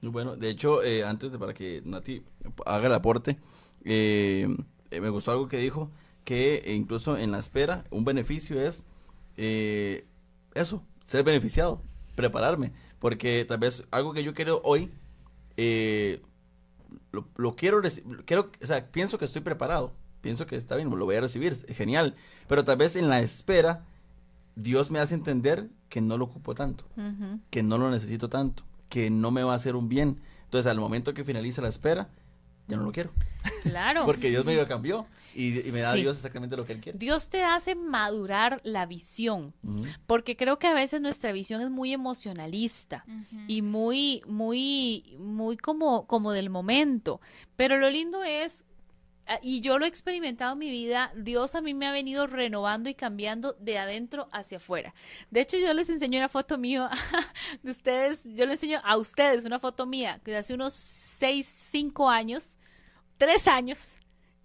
[0.00, 0.36] Muy bueno.
[0.36, 2.22] De hecho, eh, antes de para que Nati
[2.64, 3.38] haga el aporte,
[3.84, 5.90] me gustó algo que dijo,
[6.26, 8.84] que incluso en la espera, un beneficio es
[9.36, 10.04] eh,
[10.54, 11.80] eso, ser beneficiado.
[12.16, 12.72] prepararme.
[12.98, 14.90] Porque tal vez algo que yo quiero hoy,
[15.56, 16.20] eh,
[17.12, 17.80] lo, lo quiero,
[18.24, 19.92] quiero, o sea, pienso que estoy preparado.
[20.20, 22.16] Pienso que está bien, lo voy a recibir, genial.
[22.48, 23.84] Pero tal vez en la espera,
[24.56, 26.84] Dios me hace entender que no lo ocupo tanto,
[27.50, 30.20] que no lo necesito tanto, que no me va a hacer un bien.
[30.42, 32.08] Entonces, al momento que finaliza la espera,
[32.68, 33.12] ya no lo quiero.
[33.62, 34.04] Claro.
[34.06, 36.00] Porque Dios me lo cambió y, y me da Sí.
[36.00, 36.98] Dios exactamente lo que Él quiere.
[36.98, 39.54] Dios te hace madurar la visión,
[40.06, 43.04] porque creo que a veces nuestra visión es muy emocionalista
[43.46, 47.20] y muy, muy, muy como, como del momento.
[47.56, 48.64] Pero lo lindo es,
[49.42, 52.88] y yo lo he experimentado en mi vida, Dios a mí me ha venido renovando
[52.88, 54.94] y cambiando de adentro hacia afuera.
[55.30, 56.90] De hecho, yo les enseño una foto mía
[57.62, 61.46] de ustedes, yo les enseño a ustedes una foto mía que de hace unos 6,
[61.46, 62.55] 5 años,
[63.18, 63.98] 3 años,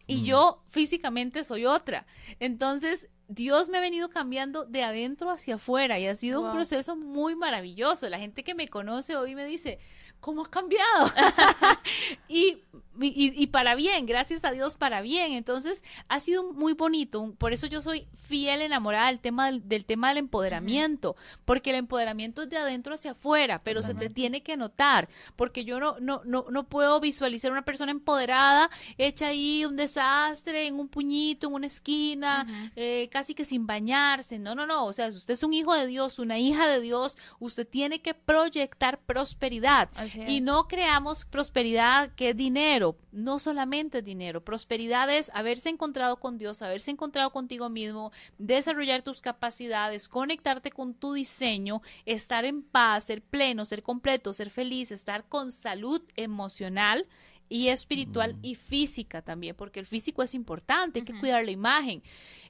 [0.08, 0.24] y Mm.
[0.26, 2.06] yo físicamente soy otra.
[2.40, 6.98] Entonces, Dios me ha venido cambiando de adentro hacia afuera y ha sido un proceso
[6.98, 8.10] muy maravilloso.
[8.10, 9.80] La gente que me conoce hoy me dice,
[10.20, 11.06] ¿cómo ha cambiado?
[12.28, 12.64] y,
[13.02, 15.34] y, y para bien, gracias a Dios para bien.
[15.34, 17.34] Entonces, ha sido muy bonito.
[17.38, 21.78] Por eso yo soy fiel enamorada del tema del, del tema del empoderamiento, porque el
[21.78, 25.98] empoderamiento es de adentro hacia afuera, pero se te tiene que notar, porque yo no,
[26.00, 31.48] no, no, no puedo visualizar una persona empoderada hecha ahí un desastre en un puñito,
[31.48, 32.46] en una esquina,
[32.76, 34.40] eh, casi que sin bañarse.
[34.40, 34.86] No, no, no.
[34.86, 38.02] O sea, si usted es un hijo de Dios, una hija de Dios, usted tiene
[38.02, 39.90] que proyectar prosperidad.
[40.28, 44.44] Y no creamos prosperidad que es dinero, no solamente dinero.
[44.44, 50.94] Prosperidad es haberse encontrado con Dios, haberse encontrado contigo mismo, desarrollar tus capacidades, conectarte con
[50.94, 57.08] tu diseño, estar en paz, ser pleno, ser completo, ser feliz, estar con salud emocional
[57.52, 62.02] y espiritual y física también, porque el físico es importante, hay que cuidar la imagen.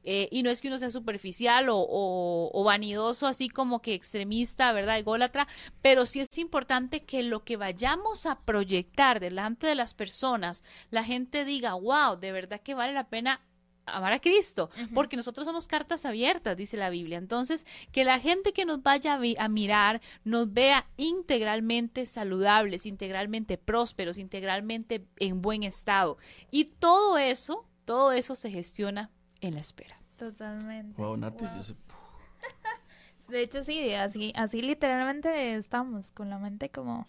[0.03, 3.93] Eh, y no es que uno sea superficial o, o- o vanidoso, así como que
[3.95, 4.99] extremista, ¿verdad?
[4.99, 5.47] Ególatra,
[5.81, 11.03] pero sí es importante que lo que vayamos a proyectar delante de las personas, la
[11.03, 13.41] gente diga, wow, de verdad que vale la pena
[13.85, 17.17] amar a Cristo, porque nosotros somos cartas abiertas, dice la Biblia.
[17.17, 22.85] Entonces, que la gente que nos vaya a, vi- a mirar nos vea integralmente saludables,
[22.85, 26.17] integralmente prósperos, integralmente en buen estado.
[26.51, 29.09] Y todo eso, todo eso se gestiona
[29.41, 29.97] en la espera.
[30.17, 31.01] Totalmente.
[31.01, 31.55] Wow, Nati, Wow.
[31.55, 31.75] yo sé-
[33.29, 37.07] De hecho, sí, así, así literalmente estamos, con la mente como,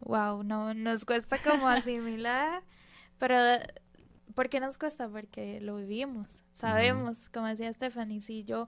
[0.00, 2.62] wow, no, nos cuesta como asimilar,
[3.18, 3.36] pero
[4.34, 5.08] ¿por qué nos cuesta?
[5.08, 8.66] Porque lo vivimos, sabemos, como decía Stephanie, si yo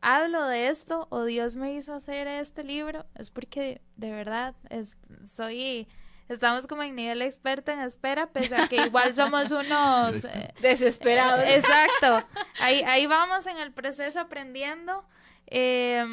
[0.00, 4.96] hablo de esto o Dios me hizo hacer este libro, es porque de verdad es,
[5.30, 5.88] soy,
[6.28, 10.24] estamos como en nivel experto en espera, pese a que igual somos unos...
[10.24, 11.42] eh, Desesperado.
[11.42, 12.26] Exacto.
[12.60, 15.04] Ahí, ahí vamos en el proceso aprendiendo.
[15.46, 16.04] Eh,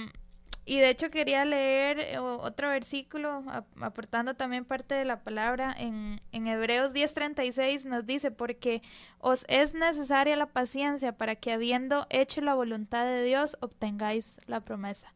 [0.66, 5.74] y de hecho quería leer eh, otro versículo, ap- aportando también parte de la palabra.
[5.78, 8.82] En, en Hebreos 10:36 nos dice, porque
[9.20, 14.62] os es necesaria la paciencia para que habiendo hecho la voluntad de Dios, obtengáis la
[14.62, 15.14] promesa.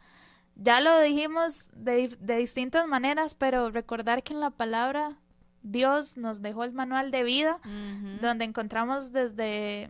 [0.56, 5.18] Ya lo dijimos de, de distintas maneras, pero recordar que en la palabra
[5.64, 7.60] Dios nos dejó el manual de vida
[8.22, 9.90] donde encontramos desde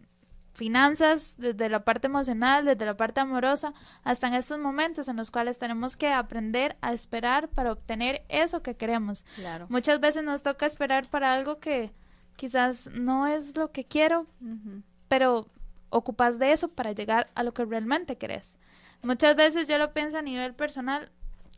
[0.53, 3.73] finanzas, desde la parte emocional, desde la parte amorosa,
[4.03, 8.61] hasta en estos momentos en los cuales tenemos que aprender a esperar para obtener eso
[8.61, 9.25] que queremos.
[9.35, 9.67] Claro.
[9.69, 11.91] Muchas veces nos toca esperar para algo que
[12.35, 14.27] quizás no es lo que quiero,
[15.07, 15.47] pero
[15.89, 18.57] ocupas de eso para llegar a lo que realmente querés.
[19.01, 21.11] Muchas veces yo lo pienso a nivel personal,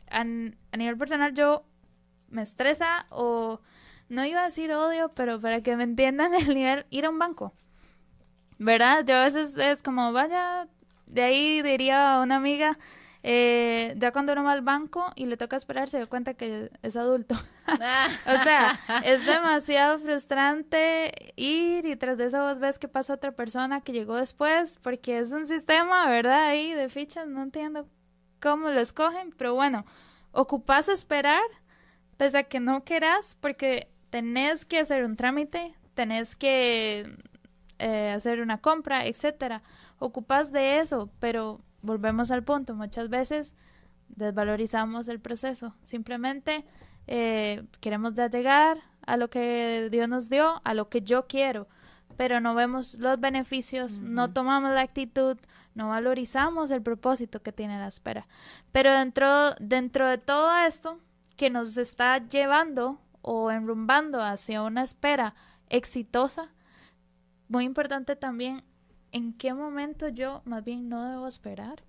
[0.08, 1.64] a nivel personal yo
[2.28, 3.60] me estresa o
[4.08, 7.18] no iba a decir odio, pero para que me entiendan el nivel, ir a un
[7.18, 7.52] banco.
[8.58, 9.04] ¿Verdad?
[9.06, 10.68] Yo a veces es como, vaya,
[11.06, 12.78] de ahí diría una amiga,
[13.22, 16.70] eh, ya cuando uno va al banco y le toca esperar, se da cuenta que
[16.82, 17.34] es adulto.
[18.26, 23.32] O sea, es demasiado frustrante ir y tras de eso vos ves que pasa otra
[23.32, 26.46] persona que llegó después, porque es un sistema, ¿verdad?
[26.48, 27.86] Ahí de fichas, no entiendo
[28.40, 29.84] cómo lo escogen, pero bueno,
[30.32, 31.42] ocupas esperar
[32.16, 37.16] pese a que no querás, porque tenés que hacer un trámite, tenés que
[37.82, 39.60] eh, hacer una compra, etcétera.
[39.98, 43.56] Ocupas de eso, pero volvemos al punto, muchas veces
[44.08, 46.64] desvalorizamos el proceso, simplemente
[47.08, 51.66] eh, queremos ya llegar a lo que Dios nos dio, a lo que yo quiero,
[52.16, 55.36] pero no vemos los beneficios, no tomamos la actitud,
[55.74, 58.28] no valorizamos el propósito que tiene la espera.
[58.70, 61.00] Pero dentro, dentro de todo esto
[61.36, 65.34] que nos está llevando o enrumbando hacia una espera
[65.68, 66.52] exitosa,
[67.52, 68.64] muy importante también
[69.12, 71.84] en qué momento yo más bien no debo esperar.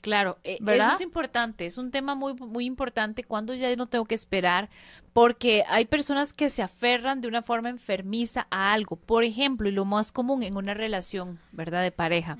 [0.00, 0.86] Claro, eh, ¿Verdad?
[0.86, 4.70] eso es importante, es un tema muy, muy importante cuando ya no tengo que esperar,
[5.12, 8.96] porque hay personas que se aferran de una forma enfermiza a algo.
[8.96, 11.82] Por ejemplo, y lo más común en una relación, ¿verdad?
[11.82, 12.38] De pareja.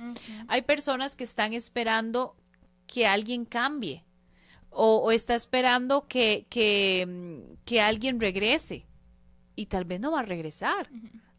[0.48, 2.34] Hay personas que están esperando
[2.86, 4.04] que alguien cambie
[4.70, 8.86] o, o está esperando que, que, mm, que alguien regrese
[9.54, 10.88] y tal vez no va a regresar.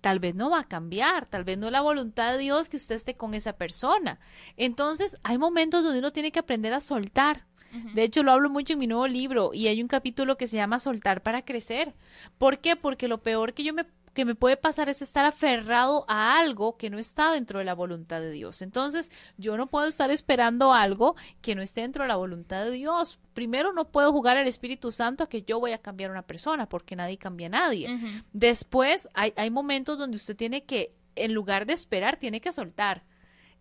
[0.04, 2.76] Tal vez no va a cambiar, tal vez no es la voluntad de Dios que
[2.76, 4.20] usted esté con esa persona.
[4.58, 7.46] Entonces, hay momentos donde uno tiene que aprender a soltar.
[7.72, 10.58] De hecho, lo hablo mucho en mi nuevo libro y hay un capítulo que se
[10.58, 11.94] llama Soltar para crecer.
[12.38, 12.76] ¿Por qué?
[12.76, 16.78] Porque lo peor que yo me que me puede pasar es estar aferrado a algo
[16.78, 18.62] que no está dentro de la voluntad de Dios.
[18.62, 22.72] Entonces, yo no puedo estar esperando algo que no esté dentro de la voluntad de
[22.72, 23.20] Dios.
[23.34, 26.28] Primero, no puedo jugar al Espíritu Santo a que yo voy a cambiar a una
[26.28, 27.90] persona, porque nadie cambia a nadie.
[28.34, 33.04] Después, hay, hay momentos donde usted tiene que, en lugar de esperar, tiene que soltar.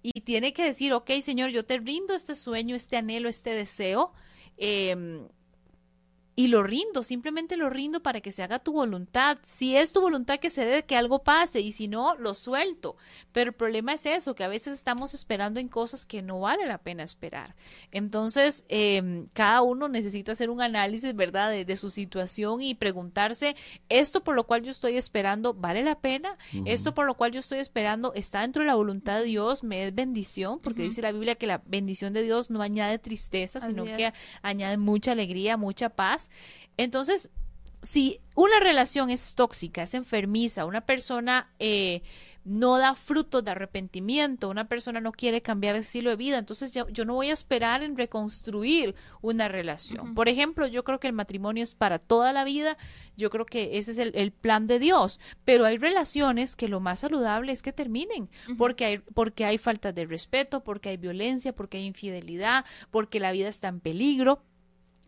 [0.02, 4.12] Y tiene que decir, ok, Señor, yo te rindo este sueño, este anhelo, este deseo.
[4.58, 5.28] em,
[6.34, 9.38] y lo rindo, simplemente lo rindo para que se haga tu voluntad.
[9.42, 12.96] Si es tu voluntad que se dé, que algo pase, y si no, lo suelto.
[13.32, 16.66] Pero el problema es eso, que a veces estamos esperando en cosas que no vale
[16.66, 17.54] la pena esperar.
[17.90, 23.54] Entonces, eh, cada uno necesita hacer un análisis, ¿verdad?, de, de su situación y preguntarse,
[23.88, 26.36] ¿esto por lo cual yo estoy esperando vale la pena?
[26.64, 29.62] ¿Esto por lo cual yo estoy esperando está dentro de la voluntad de Dios?
[29.64, 30.60] ¿Me es bendición?
[30.60, 34.12] Porque dice la Biblia que la bendición de Dios no añade tristeza, sino que
[34.42, 36.30] añade mucha alegría, mucha paz.
[36.76, 37.30] Entonces,
[37.82, 42.02] si una relación es tóxica, es enfermiza, una persona eh,
[42.44, 46.72] no da frutos de arrepentimiento, una persona no quiere cambiar el estilo de vida, entonces
[46.72, 50.14] yo no voy a esperar en reconstruir una relación.
[50.14, 52.76] Por ejemplo, yo creo que el matrimonio es para toda la vida,
[53.16, 56.80] yo creo que ese es el, el plan de Dios, pero hay relaciones que lo
[56.80, 58.28] más saludable es que terminen,
[58.58, 63.32] porque, hay, porque hay falta de respeto, porque hay violencia, porque hay infidelidad, porque la
[63.32, 64.42] vida está en peligro.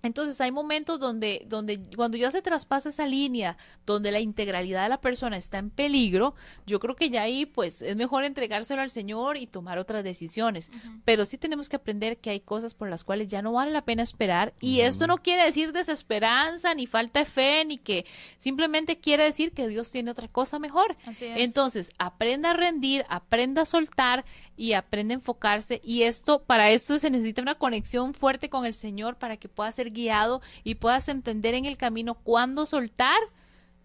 [0.04, 4.90] Entonces hay momentos donde, donde cuando ya se traspasa esa línea, donde la integralidad de
[4.90, 6.34] la persona está en peligro,
[6.66, 10.70] yo creo que ya ahí pues es mejor entregárselo al Señor y tomar otras decisiones.
[11.06, 13.86] Pero sí tenemos que aprender que hay cosas por las cuales ya no vale la
[13.86, 14.52] pena esperar.
[14.60, 18.04] Y esto no quiere decir desesperanza, ni falta de fe, ni que
[18.36, 20.96] simplemente quiere decir que Dios tiene otra cosa mejor.
[21.06, 21.38] Así es.
[21.38, 25.80] Entonces, aprenda a rendir, aprenda a soltar y aprenda a enfocarse.
[25.82, 29.74] Y esto, para esto se necesita una conexión fuerte con el Señor para que puedas
[29.74, 33.16] ser guiado y puedas entender en el camino cuándo soltar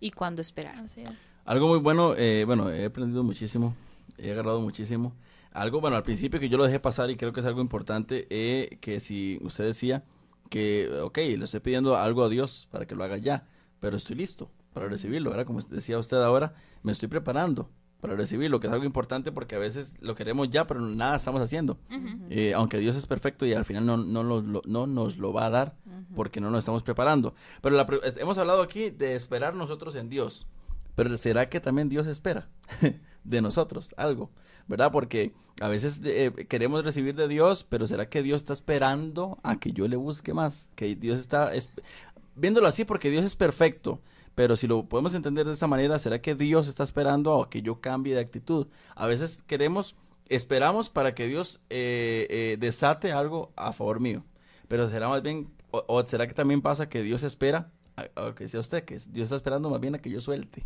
[0.02, 0.76] y cuándo esperar.
[0.78, 1.28] Así es.
[1.46, 3.74] Algo muy bueno, eh, bueno, he aprendido muchísimo,
[4.18, 5.16] he agarrado muchísimo.
[5.52, 8.28] Algo, bueno, al principio que yo lo dejé pasar y creo que es algo importante,
[8.30, 10.04] eh, que si usted decía
[10.50, 13.48] que, ok, le estoy pidiendo algo a Dios para que lo haga ya,
[13.80, 15.46] pero estoy listo para recibirlo, ¿verdad?
[15.46, 16.54] Como decía usted ahora,
[16.84, 17.70] me estoy preparando
[18.00, 21.42] para recibirlo, que es algo importante porque a veces lo queremos ya, pero nada estamos
[21.42, 21.78] haciendo.
[22.30, 25.34] Eh, aunque Dios es perfecto y al final no, no, nos lo- no nos lo
[25.34, 25.76] va a dar
[26.16, 27.36] porque no nos estamos preparando.
[27.62, 27.86] Pero la
[28.18, 30.48] hemos hablado aquí de esperar nosotros en Dios.
[30.96, 32.48] Pero ¿será que también Dios espera
[33.24, 34.30] de nosotros algo?
[34.68, 34.92] ¿Verdad?
[34.92, 39.60] Porque a veces eh, queremos recibir de Dios, pero ¿será que Dios está esperando a
[39.60, 40.70] que yo le busque más?
[40.76, 41.70] Que Dios está es-
[42.36, 44.00] viéndolo así porque Dios es perfecto.
[44.36, 47.62] Pero si lo podemos entender de esa manera, ¿será que Dios está esperando a que
[47.62, 48.68] yo cambie de actitud?
[48.96, 49.96] A veces queremos,
[50.28, 54.24] esperamos para que Dios eh, eh, desate algo a favor mío.
[54.68, 58.36] Pero será más bien, o, o será que también pasa que Dios espera, a, a
[58.36, 60.66] que sea usted, que Dios está esperando más bien a que yo suelte,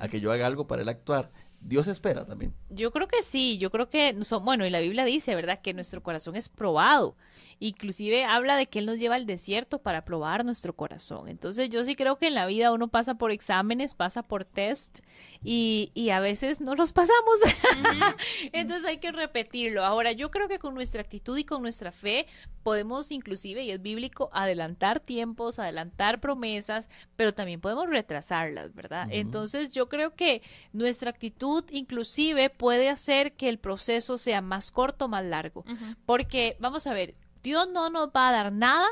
[0.00, 1.30] a que yo haga algo para él actuar.
[1.60, 2.54] Dios espera también.
[2.68, 5.72] Yo creo que sí, yo creo que, son, bueno, y la Biblia dice, ¿verdad?, que
[5.72, 7.16] nuestro corazón es probado.
[7.64, 11.28] Inclusive habla de que Él nos lleva al desierto para probar nuestro corazón.
[11.28, 14.98] Entonces yo sí creo que en la vida uno pasa por exámenes, pasa por test
[15.42, 17.40] y, y a veces no los pasamos.
[18.52, 19.82] Entonces hay que repetirlo.
[19.82, 22.26] Ahora, yo creo que con nuestra actitud y con nuestra fe
[22.62, 29.08] podemos inclusive, y es bíblico, adelantar tiempos, adelantar promesas, pero también podemos retrasarlas, ¿verdad?
[29.10, 30.42] Entonces yo creo que
[30.74, 35.64] nuestra actitud inclusive puede hacer que el proceso sea más corto o más largo.
[36.04, 38.86] Porque, vamos a ver, Dios no nos va a dar nada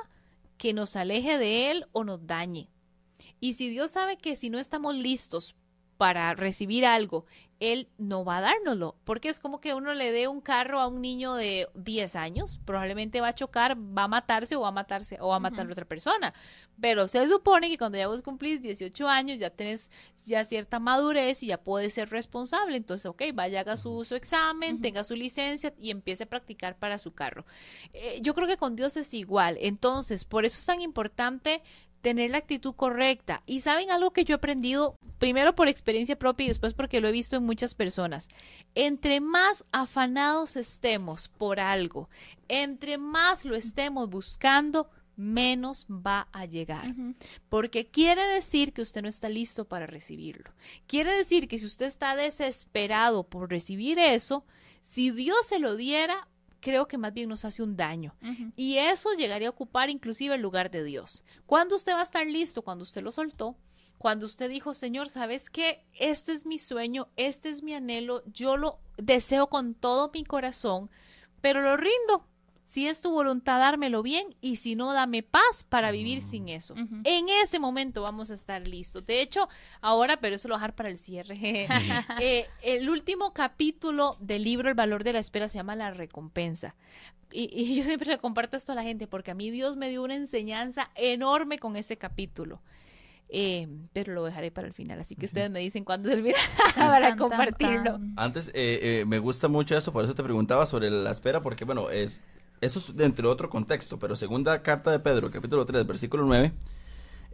[0.58, 2.68] que nos aleje de Él o nos dañe.
[3.40, 5.56] Y si Dios sabe que si no estamos listos
[5.96, 7.24] para recibir algo,
[7.62, 8.96] Él no va a dárnoslo.
[9.04, 12.58] Porque es como que uno le dé un carro a un niño de 10 años,
[12.64, 15.68] probablemente va a chocar, va a matarse o va a matarse o va a matar
[15.68, 16.34] a otra persona.
[16.80, 19.92] Pero se supone que cuando ya vos cumplís 18 años, ya tenés
[20.26, 22.76] ya cierta madurez y ya puedes ser responsable.
[22.76, 26.98] Entonces, ok, vaya, haga su, su examen, tenga su licencia y empiece a practicar para
[26.98, 27.46] su carro.
[27.92, 29.56] Eh, yo creo que con Dios es igual.
[29.60, 31.62] Entonces, por eso es tan importante
[32.02, 33.42] tener la actitud correcta.
[33.46, 37.08] Y saben algo que yo he aprendido primero por experiencia propia y después porque lo
[37.08, 38.28] he visto en muchas personas.
[38.74, 42.10] Entre más afanados estemos por algo,
[42.48, 46.94] entre más lo estemos buscando, menos va a llegar.
[47.48, 50.50] Porque quiere decir que usted no está listo para recibirlo.
[50.86, 54.44] Quiere decir que si usted está desesperado por recibir eso,
[54.80, 56.28] si Dios se lo diera,
[56.62, 58.14] creo que más bien nos hace un daño.
[58.56, 61.24] Y eso llegaría a ocupar inclusive el lugar de Dios.
[61.44, 62.62] ¿Cuándo usted va a estar listo?
[62.62, 63.56] Cuando usted lo soltó.
[63.98, 65.84] Cuando usted dijo, Señor, ¿sabes qué?
[65.92, 70.90] Este es mi sueño, este es mi anhelo, yo lo deseo con todo mi corazón,
[71.40, 72.26] pero lo rindo,
[72.72, 76.74] si es tu voluntad, dármelo bien y si no, dame paz para vivir sin eso.
[77.04, 79.04] En ese momento vamos a estar listos.
[79.04, 79.46] De hecho,
[79.82, 81.36] ahora, pero eso lo voy a dejar para el cierre.
[82.18, 86.74] eh, el último capítulo del libro El valor de la espera se llama La recompensa.
[87.30, 89.90] Y, y yo siempre le comparto esto a la gente porque a mí Dios me
[89.90, 92.62] dio una enseñanza enorme con ese capítulo.
[93.28, 96.38] Eh, pero lo dejaré para el final, así que ustedes me dicen cuándo termina
[96.74, 97.92] para Tan, tan, compartirlo.
[97.92, 98.14] tan.
[98.16, 101.66] Antes, eh, eh, me gusta mucho eso, por eso te preguntaba sobre la espera, porque
[101.66, 102.22] bueno, es
[102.62, 106.52] eso es dentro de otro contexto, pero segunda carta de Pedro, capítulo 3, versículo 9,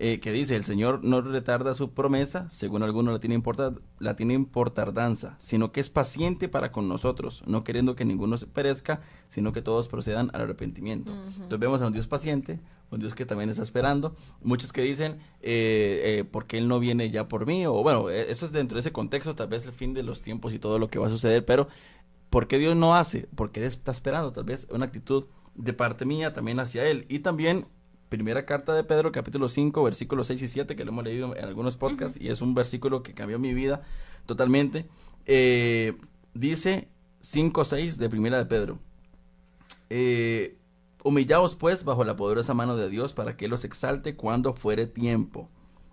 [0.01, 3.18] eh, que dice, el Señor no retarda su promesa, según algunos la
[3.57, 8.05] tar- la tienen por tardanza, sino que es paciente para con nosotros, no queriendo que
[8.05, 11.12] ninguno se perezca, sino que todos procedan al arrepentimiento.
[11.12, 12.61] Entonces vemos a un Dios paciente,
[12.93, 14.14] un Dios que también está esperando.
[14.41, 17.66] Muchos que dicen, eh, eh, ¿por qué Él no viene ya por mí?
[17.66, 20.22] O bueno, eh, eso es dentro de ese contexto, tal vez el fin de los
[20.22, 21.66] tiempos y todo lo que va a suceder, pero
[22.31, 23.29] ¿por qué Dios no hace?
[23.35, 27.07] Porque Él está esperando, tal vez una actitud de parte mía también hacia Él.
[27.09, 27.66] Y también,
[28.09, 31.45] primera carta de Pedro, capítulo 5, versículos 6 y 7, que lo hemos leído en
[31.45, 33.83] algunos podcasts, y es un versículo que cambió mi vida
[34.26, 34.87] totalmente.
[35.26, 35.97] Eh,
[36.35, 36.89] dice
[37.20, 38.79] 5, 6 de primera de Pedro.
[39.91, 40.59] Eh,
[41.05, 44.87] Humillaos pues bajo la poderosa mano de Dios para que Él los exalte cuando fuere
[44.87, 45.49] tiempo,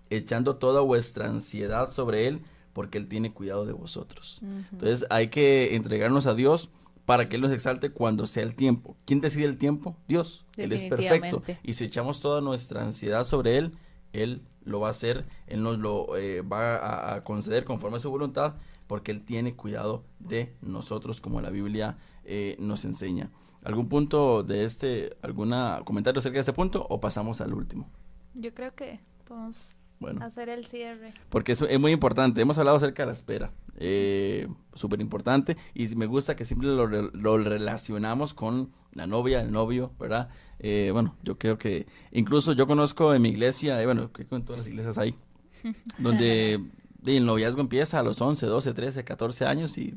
[0.09, 2.41] echando toda vuestra ansiedad sobre Él,
[2.75, 4.41] porque Él tiene cuidado de vosotros.
[4.69, 6.69] Entonces hay que entregarnos a Dios
[7.05, 8.97] para que Él nos exalte cuando sea el tiempo.
[9.05, 9.95] ¿Quién decide el tiempo?
[10.09, 10.45] Dios.
[10.57, 11.41] Él es perfecto.
[11.63, 13.71] Y si echamos toda nuestra ansiedad sobre Él,
[14.11, 17.99] Él lo va a hacer, Él nos lo eh, va a, a conceder conforme a
[17.99, 18.55] su voluntad,
[18.87, 23.31] porque Él tiene cuidado de nosotros, como la Biblia eh, nos enseña.
[23.63, 27.89] ¿Algún punto de este, alguna comentario acerca de ese punto o pasamos al último?
[28.33, 30.23] Yo creo que podemos Bueno.
[30.25, 31.13] hacer el cierre.
[31.29, 32.41] Porque eso es muy importante.
[32.41, 33.51] Hemos hablado acerca de la espera.
[33.77, 35.55] Eh, Súper importante.
[35.73, 40.29] Y me gusta que siempre lo, re- lo relacionamos con la novia, el novio, ¿verdad?
[40.59, 44.43] Eh, bueno, yo creo que incluso yo conozco en mi iglesia, eh, bueno, que en
[44.43, 45.15] todas las iglesias hay,
[45.97, 46.59] donde
[47.01, 49.93] de, el noviazgo empieza a los 11, 12, 13, 14 años y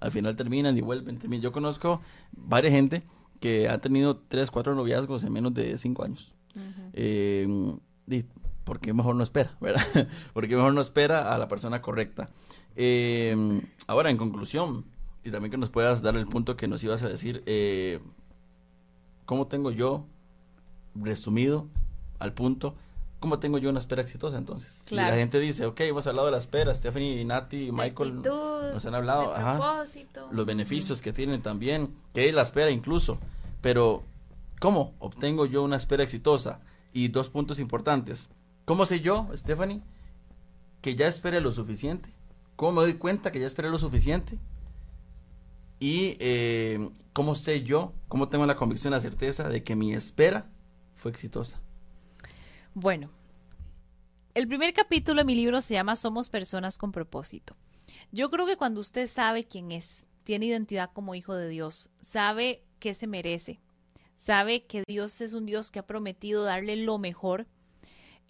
[0.00, 1.18] al final terminan y vuelven.
[1.40, 2.00] Yo conozco
[2.32, 3.02] varias gente
[3.40, 6.32] que ha tenido 3, 4 noviazgos en menos de 5 años.
[6.94, 8.24] Y
[8.66, 10.08] ¿Por qué mejor no espera, verdad?
[10.34, 12.28] Porque mejor no espera a la persona correcta.
[12.74, 14.84] Eh, ahora, en conclusión,
[15.24, 18.00] y también que nos puedas dar el punto que nos ibas a decir, eh,
[19.24, 20.04] ¿cómo tengo yo,
[20.94, 21.66] resumido
[22.18, 22.74] al punto,
[23.20, 24.82] cómo tengo yo una espera exitosa entonces?
[24.86, 25.10] Y Claro.
[25.10, 28.84] la gente dice, ok, hemos hablado de la espera, Stephanie, Nati y Michael actitud, nos
[28.84, 29.84] han hablado, ajá
[30.32, 33.18] los beneficios que tienen también, que es la espera incluso.
[33.60, 34.02] Pero,
[34.60, 36.60] ¿cómo obtengo yo una espera exitosa?
[36.92, 38.30] Y dos puntos importantes.
[38.66, 39.80] ¿Cómo sé yo, Stephanie,
[40.82, 42.10] que ya esperé lo suficiente?
[42.56, 44.38] ¿Cómo me doy cuenta que ya esperé lo suficiente?
[45.78, 50.50] Y eh, cómo sé yo, cómo tengo la convicción, la certeza de que mi espera
[50.96, 51.60] fue exitosa.
[52.74, 53.08] Bueno,
[54.34, 57.54] el primer capítulo de mi libro se llama Somos personas con propósito.
[58.10, 62.64] Yo creo que cuando usted sabe quién es, tiene identidad como hijo de Dios, sabe
[62.80, 63.60] qué se merece,
[64.16, 67.46] sabe que Dios es un Dios que ha prometido darle lo mejor,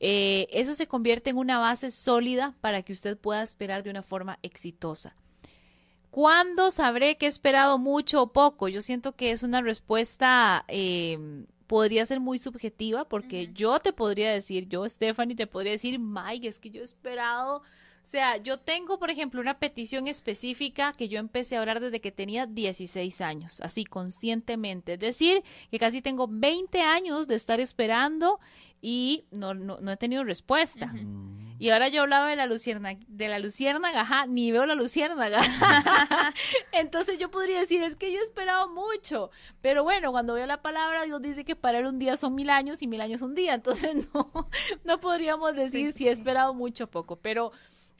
[0.00, 4.02] eh, eso se convierte en una base sólida para que usted pueda esperar de una
[4.02, 5.16] forma exitosa.
[6.10, 8.68] ¿Cuándo sabré que he esperado mucho o poco?
[8.68, 14.32] Yo siento que es una respuesta, eh, podría ser muy subjetiva, porque yo te podría
[14.32, 17.62] decir, yo, Stephanie, te podría decir, Mike, es que yo he esperado.
[18.06, 22.00] O sea, yo tengo, por ejemplo, una petición específica que yo empecé a orar desde
[22.00, 24.92] que tenía 16 años, así conscientemente.
[24.92, 25.42] Es decir,
[25.72, 28.38] que casi tengo 20 años de estar esperando
[28.80, 30.94] y no, no, no he tenido respuesta.
[31.58, 35.40] Y ahora yo hablaba de la luciérnaga, de la luciérnaga, ajá, ni veo la luciérnaga.
[36.72, 39.32] Entonces yo podría decir, es que yo he esperado mucho.
[39.60, 42.50] Pero bueno, cuando veo la palabra, Dios dice que para él un día son mil
[42.50, 43.54] años y mil años un día.
[43.54, 44.30] Entonces no,
[44.84, 47.16] no podríamos decir Sí, si he esperado mucho o poco.
[47.16, 47.50] Pero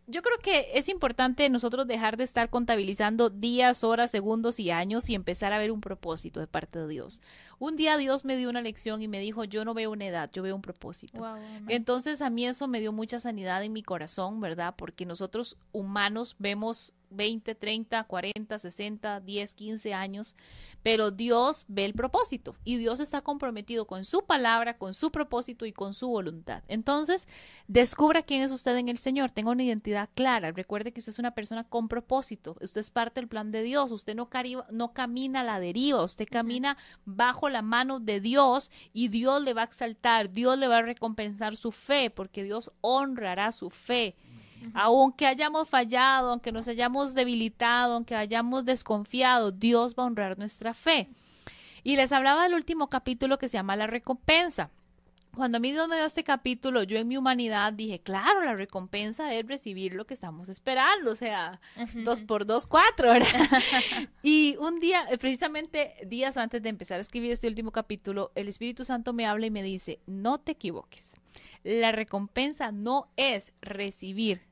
[0.06, 5.10] yo creo que es importante nosotros dejar de estar contabilizando días, horas, segundos y años
[5.10, 7.20] y empezar a ver un propósito de parte de Dios.
[7.58, 10.30] Un día Dios me dio una lección y me dijo, yo no veo una edad,
[10.32, 11.20] yo veo un propósito.
[11.20, 11.38] Wow.
[11.68, 14.74] Entonces a mí eso me dio mucha sanidad en mi corazón, ¿verdad?
[14.76, 20.34] Porque nosotros humanos vemos 20, 30, 40, 60, 10, 15 años,
[20.82, 25.66] pero Dios ve el propósito y Dios está comprometido con su palabra, con su propósito
[25.66, 26.62] y con su voluntad.
[26.68, 27.28] Entonces,
[27.68, 31.18] descubra quién es usted en el Señor, tenga una identidad clara, recuerde que usted es
[31.18, 34.92] una persona con propósito, usted es parte del plan de Dios, usted no, cariba- no
[34.92, 39.62] camina a la deriva, usted camina bajo la mano de Dios y Dios le va
[39.62, 44.16] a exaltar, Dios le va a recompensar su fe, porque Dios honrará su fe.
[44.74, 50.74] Aunque hayamos fallado, aunque nos hayamos debilitado, aunque hayamos desconfiado, Dios va a honrar nuestra
[50.74, 51.08] fe.
[51.82, 54.70] Y les hablaba del último capítulo que se llama La recompensa.
[55.36, 58.54] Cuando a mí Dios me dio este capítulo, yo en mi humanidad dije, claro, la
[58.54, 61.60] recompensa es recibir lo que estamos esperando, o sea,
[62.04, 63.28] dos por dos, cuatro, ¿verdad?
[64.22, 68.48] y un día, eh, precisamente días antes de empezar a escribir este último capítulo, el
[68.48, 71.16] Espíritu Santo me habla y me dice, no te equivoques.
[71.62, 74.42] La recompensa no es recibir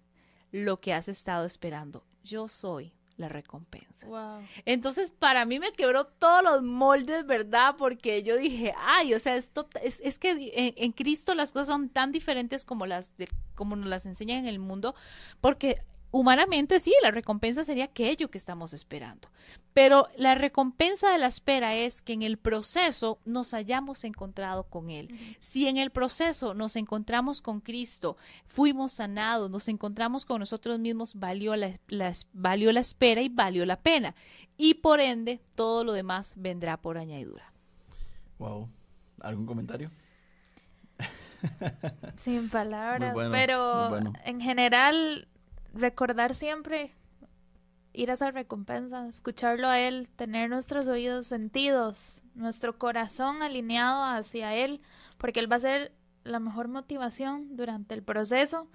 [0.52, 2.04] lo que has estado esperando.
[2.22, 4.06] Yo soy la recompensa.
[4.06, 4.42] Wow.
[4.64, 7.76] Entonces, para mí me quebró todos los moldes, ¿verdad?
[7.78, 11.68] Porque yo dije, ay, o sea, esto es, es que en, en Cristo las cosas
[11.68, 14.94] son tan diferentes como las de, como nos las enseñan en el mundo,
[15.40, 15.84] porque
[16.16, 19.28] humanamente sí, la recompensa sería aquello que estamos esperando.
[19.72, 24.90] Pero la recompensa de la espera es que en el proceso nos hayamos encontrado con
[24.90, 25.36] Él.
[25.40, 31.16] Si en el proceso nos encontramos con Cristo, fuimos sanados, nos encontramos con nosotros mismos,
[31.16, 34.14] valió la, la- valió la espera y valió la pena.
[34.56, 37.52] Y por ende, todo lo demás vendrá por añadidura.
[38.38, 38.68] Wow.
[39.20, 39.90] ¿Algún comentario?
[42.16, 44.12] Sin palabras, bueno, pero bueno.
[44.24, 45.28] en general
[45.74, 46.92] recordar siempre
[47.92, 54.54] ir a esa recompensa, escucharlo a él, tener nuestros oídos sentidos, nuestro corazón alineado hacia
[54.54, 54.80] él,
[55.16, 55.92] porque él va a ser
[56.24, 58.68] la mejor motivación durante el proceso.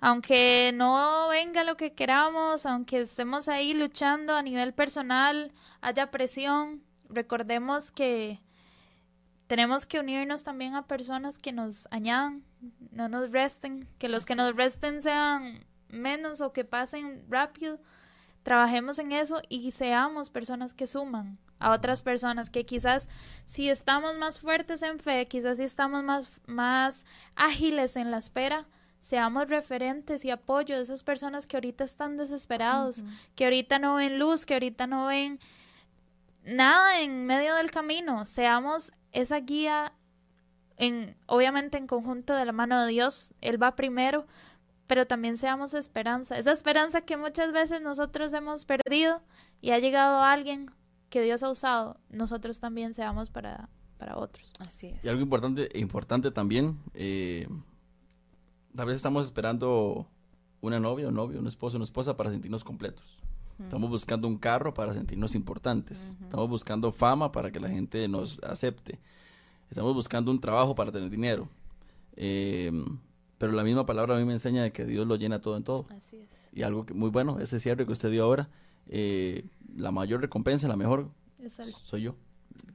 [0.00, 6.82] Aunque no venga lo que queramos, aunque estemos ahí luchando a nivel personal, haya presión,
[7.08, 8.40] recordemos que
[9.48, 12.44] tenemos que unirnos también a personas que nos añadan,
[12.92, 17.78] no nos resten, que los que nos resten sean menos o que pasen rápido.
[18.42, 23.08] Trabajemos en eso y seamos personas que suman a otras personas que quizás
[23.44, 28.66] si estamos más fuertes en fe, quizás si estamos más, más ágiles en la espera,
[29.00, 34.18] seamos referentes y apoyo de esas personas que ahorita están desesperados, que ahorita no ven
[34.18, 35.40] luz, que ahorita no ven
[36.44, 38.24] nada en medio del camino.
[38.24, 39.92] Seamos esa guía
[40.76, 44.26] en obviamente en conjunto de la mano de Dios, él va primero,
[44.88, 49.22] pero también seamos esperanza, esa esperanza que muchas veces nosotros hemos perdido
[49.60, 50.72] y ha llegado alguien
[51.08, 53.68] que Dios ha usado, nosotros también seamos para
[53.98, 54.52] para otros.
[54.60, 55.04] Así es.
[55.04, 57.46] Y algo importante, importante también, eh,
[58.76, 60.06] a veces estamos esperando
[60.60, 63.18] una novia, un novio, un esposo, una esposa para sentirnos completos.
[63.60, 66.14] Estamos buscando un carro para sentirnos importantes.
[66.22, 69.00] Estamos buscando fama para que la gente nos acepte.
[69.68, 71.48] Estamos buscando un trabajo para tener dinero.
[72.14, 72.70] Eh,
[73.38, 75.64] pero la misma palabra a mí me enseña de que Dios lo llena todo en
[75.64, 75.86] todo.
[75.90, 76.50] Así es.
[76.52, 78.48] Y algo que, muy bueno, ese cierre que usted dio ahora,
[78.88, 79.44] eh,
[79.76, 81.10] la mayor recompensa, la mejor,
[81.84, 82.16] soy yo,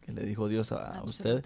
[0.01, 1.43] que le dijo Dios a, a usted.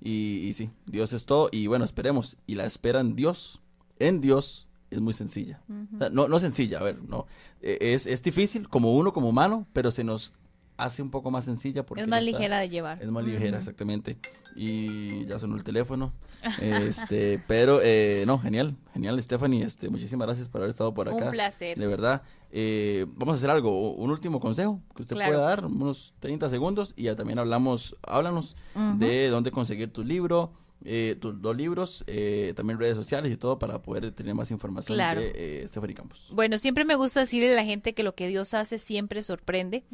[0.00, 1.48] Y, y sí, Dios es todo.
[1.52, 2.36] Y bueno, esperemos.
[2.46, 3.60] Y la espera en Dios,
[3.98, 5.62] en Dios, es muy sencilla.
[5.94, 7.26] O sea, no, no sencilla, a ver, no.
[7.62, 10.34] Eh, Es, es difícil como uno, como humano, pero se nos
[10.76, 13.02] hace un poco más sencilla porque Es más está- ligera de llevar.
[13.02, 14.16] Es más ligera, exactamente.
[14.56, 16.12] Y ya sonó el teléfono.
[16.60, 19.62] Este, pero eh, no, genial, genial, Stephanie.
[19.64, 21.26] Este, muchísimas gracias por haber estado por acá.
[21.26, 21.78] Un placer.
[21.78, 22.22] De verdad.
[22.50, 25.32] Eh, vamos a hacer algo, un último consejo que usted Claro.
[25.32, 28.56] pueda dar, unos 30 segundos, y ya también hablamos, háblanos
[28.98, 30.52] de dónde conseguir tu libro,
[30.84, 34.96] eh, tus dos libros, eh, también redes sociales y todo para poder tener más información
[34.96, 35.20] Claro.
[35.20, 36.28] de eh, Stephanie Campos.
[36.30, 39.84] Bueno, siempre me gusta decirle a la gente que lo que Dios hace siempre sorprende.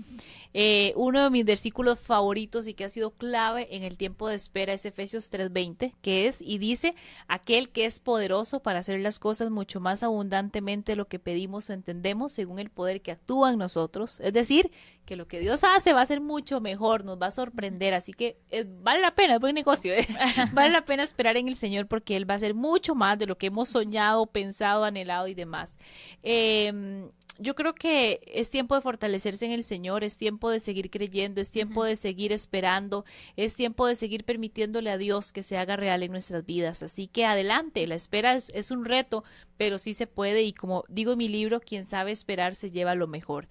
[0.54, 4.36] Eh, uno de mis versículos favoritos y que ha sido clave en el tiempo de
[4.36, 6.94] espera es Efesios 3:20, que es y dice,
[7.26, 11.68] aquel que es poderoso para hacer las cosas mucho más abundantemente de lo que pedimos
[11.70, 14.20] o entendemos según el poder que actúa en nosotros.
[14.20, 14.70] Es decir,
[15.04, 18.12] que lo que Dios hace va a ser mucho mejor, nos va a sorprender, así
[18.12, 20.06] que eh, vale la pena, es buen negocio, ¿eh?
[20.52, 23.26] vale la pena esperar en el Señor porque Él va a hacer mucho más de
[23.26, 25.76] lo que hemos soñado, pensado, anhelado y demás.
[26.22, 27.08] Eh,
[27.38, 31.40] yo creo que es tiempo de fortalecerse en el Señor, es tiempo de seguir creyendo,
[31.40, 33.04] es tiempo de seguir esperando,
[33.36, 36.82] es tiempo de seguir permitiéndole a Dios que se haga real en nuestras vidas.
[36.82, 39.24] Así que adelante, la espera es, es un reto,
[39.58, 42.94] pero sí se puede y como digo en mi libro, quien sabe esperar se lleva
[42.94, 43.48] lo mejor.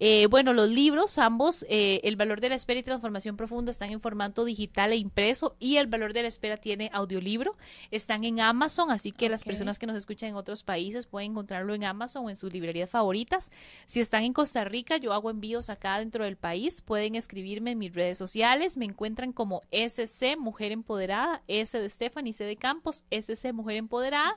[0.00, 3.90] Eh, bueno, los libros, ambos, eh, El valor de la espera y transformación profunda están
[3.90, 7.56] en formato digital e impreso y El valor de la espera tiene audiolibro,
[7.90, 11.74] están en Amazon, así que las personas que nos escuchan en otros países pueden encontrarlo
[11.74, 13.29] en Amazon o en sus librerías favoritas.
[13.86, 17.78] Si están en Costa Rica, yo hago envíos acá dentro del país, pueden escribirme en
[17.78, 23.04] mis redes sociales, me encuentran como SC Mujer Empoderada, S de Stephanie, C de Campos,
[23.10, 24.34] SC Mujer Empoderada.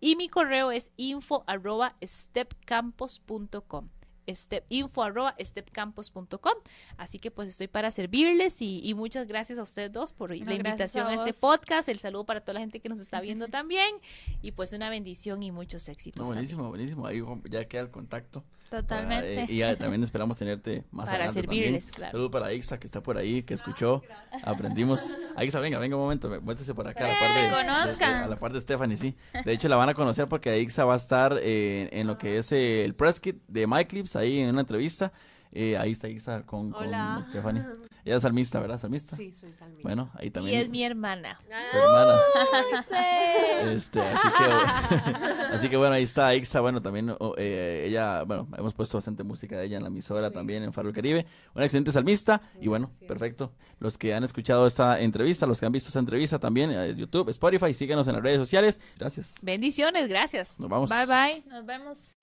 [0.00, 3.88] Y mi correo es info arroba stepcampos.com.
[4.28, 6.54] Step, info arroba stepcampos.com.
[6.96, 10.54] Así que pues estoy para servirles y, y muchas gracias a ustedes dos por la
[10.54, 11.88] invitación a a, este podcast.
[11.88, 13.96] El saludo para toda la gente que nos está viendo también.
[14.42, 16.20] Y pues una bendición y muchos éxitos.
[16.20, 16.56] No, también.
[16.56, 17.06] buenísimo, buenísimo.
[17.06, 18.44] Ahí ya queda el contacto.
[18.70, 19.34] Totalmente.
[19.34, 21.94] Para, eh, y ya también esperamos tenerte más Para adelante servirles, también.
[21.94, 22.12] claro.
[22.12, 24.02] Saludo para Ixa que está por ahí, que escuchó.
[24.42, 25.14] Aprendimos.
[25.40, 26.28] Ixa, venga, venga un momento.
[26.42, 28.18] Muéstrese por acá a la par de, conozcan.
[28.18, 29.14] de- a la par de Stephanie, sí.
[29.44, 32.38] De hecho, la van a conocer porque Ixa va a estar eh, en lo que
[32.38, 35.12] es eh, el press kit de MyClips ahí en una entrevista.
[35.56, 37.24] Eh, ahí está Ixa con, con Hola.
[37.30, 37.62] Stephanie.
[38.04, 38.76] Ella es salmista, ¿verdad?
[38.76, 39.14] Salmista.
[39.16, 39.82] Sí, soy salmista.
[39.84, 40.60] Bueno, ahí Y también.
[40.60, 41.38] es mi hermana.
[41.70, 42.18] su hermana.
[43.72, 44.44] Este, así que,
[45.54, 49.22] así que bueno, ahí está Ixa, bueno, también oh, eh, ella, bueno, hemos puesto bastante
[49.22, 51.24] música de ella en la emisora también en Faro del Caribe,
[51.54, 53.52] una excelente salmista y bueno, perfecto.
[53.78, 57.28] Los que han escuchado esta entrevista, los que han visto esta entrevista también, eh, YouTube,
[57.30, 58.80] Spotify, síguenos en las redes sociales.
[58.98, 59.34] Gracias.
[59.40, 60.58] Bendiciones, gracias.
[60.58, 60.90] Nos vamos.
[60.90, 61.42] Bye bye.
[61.48, 62.14] Nos vemos.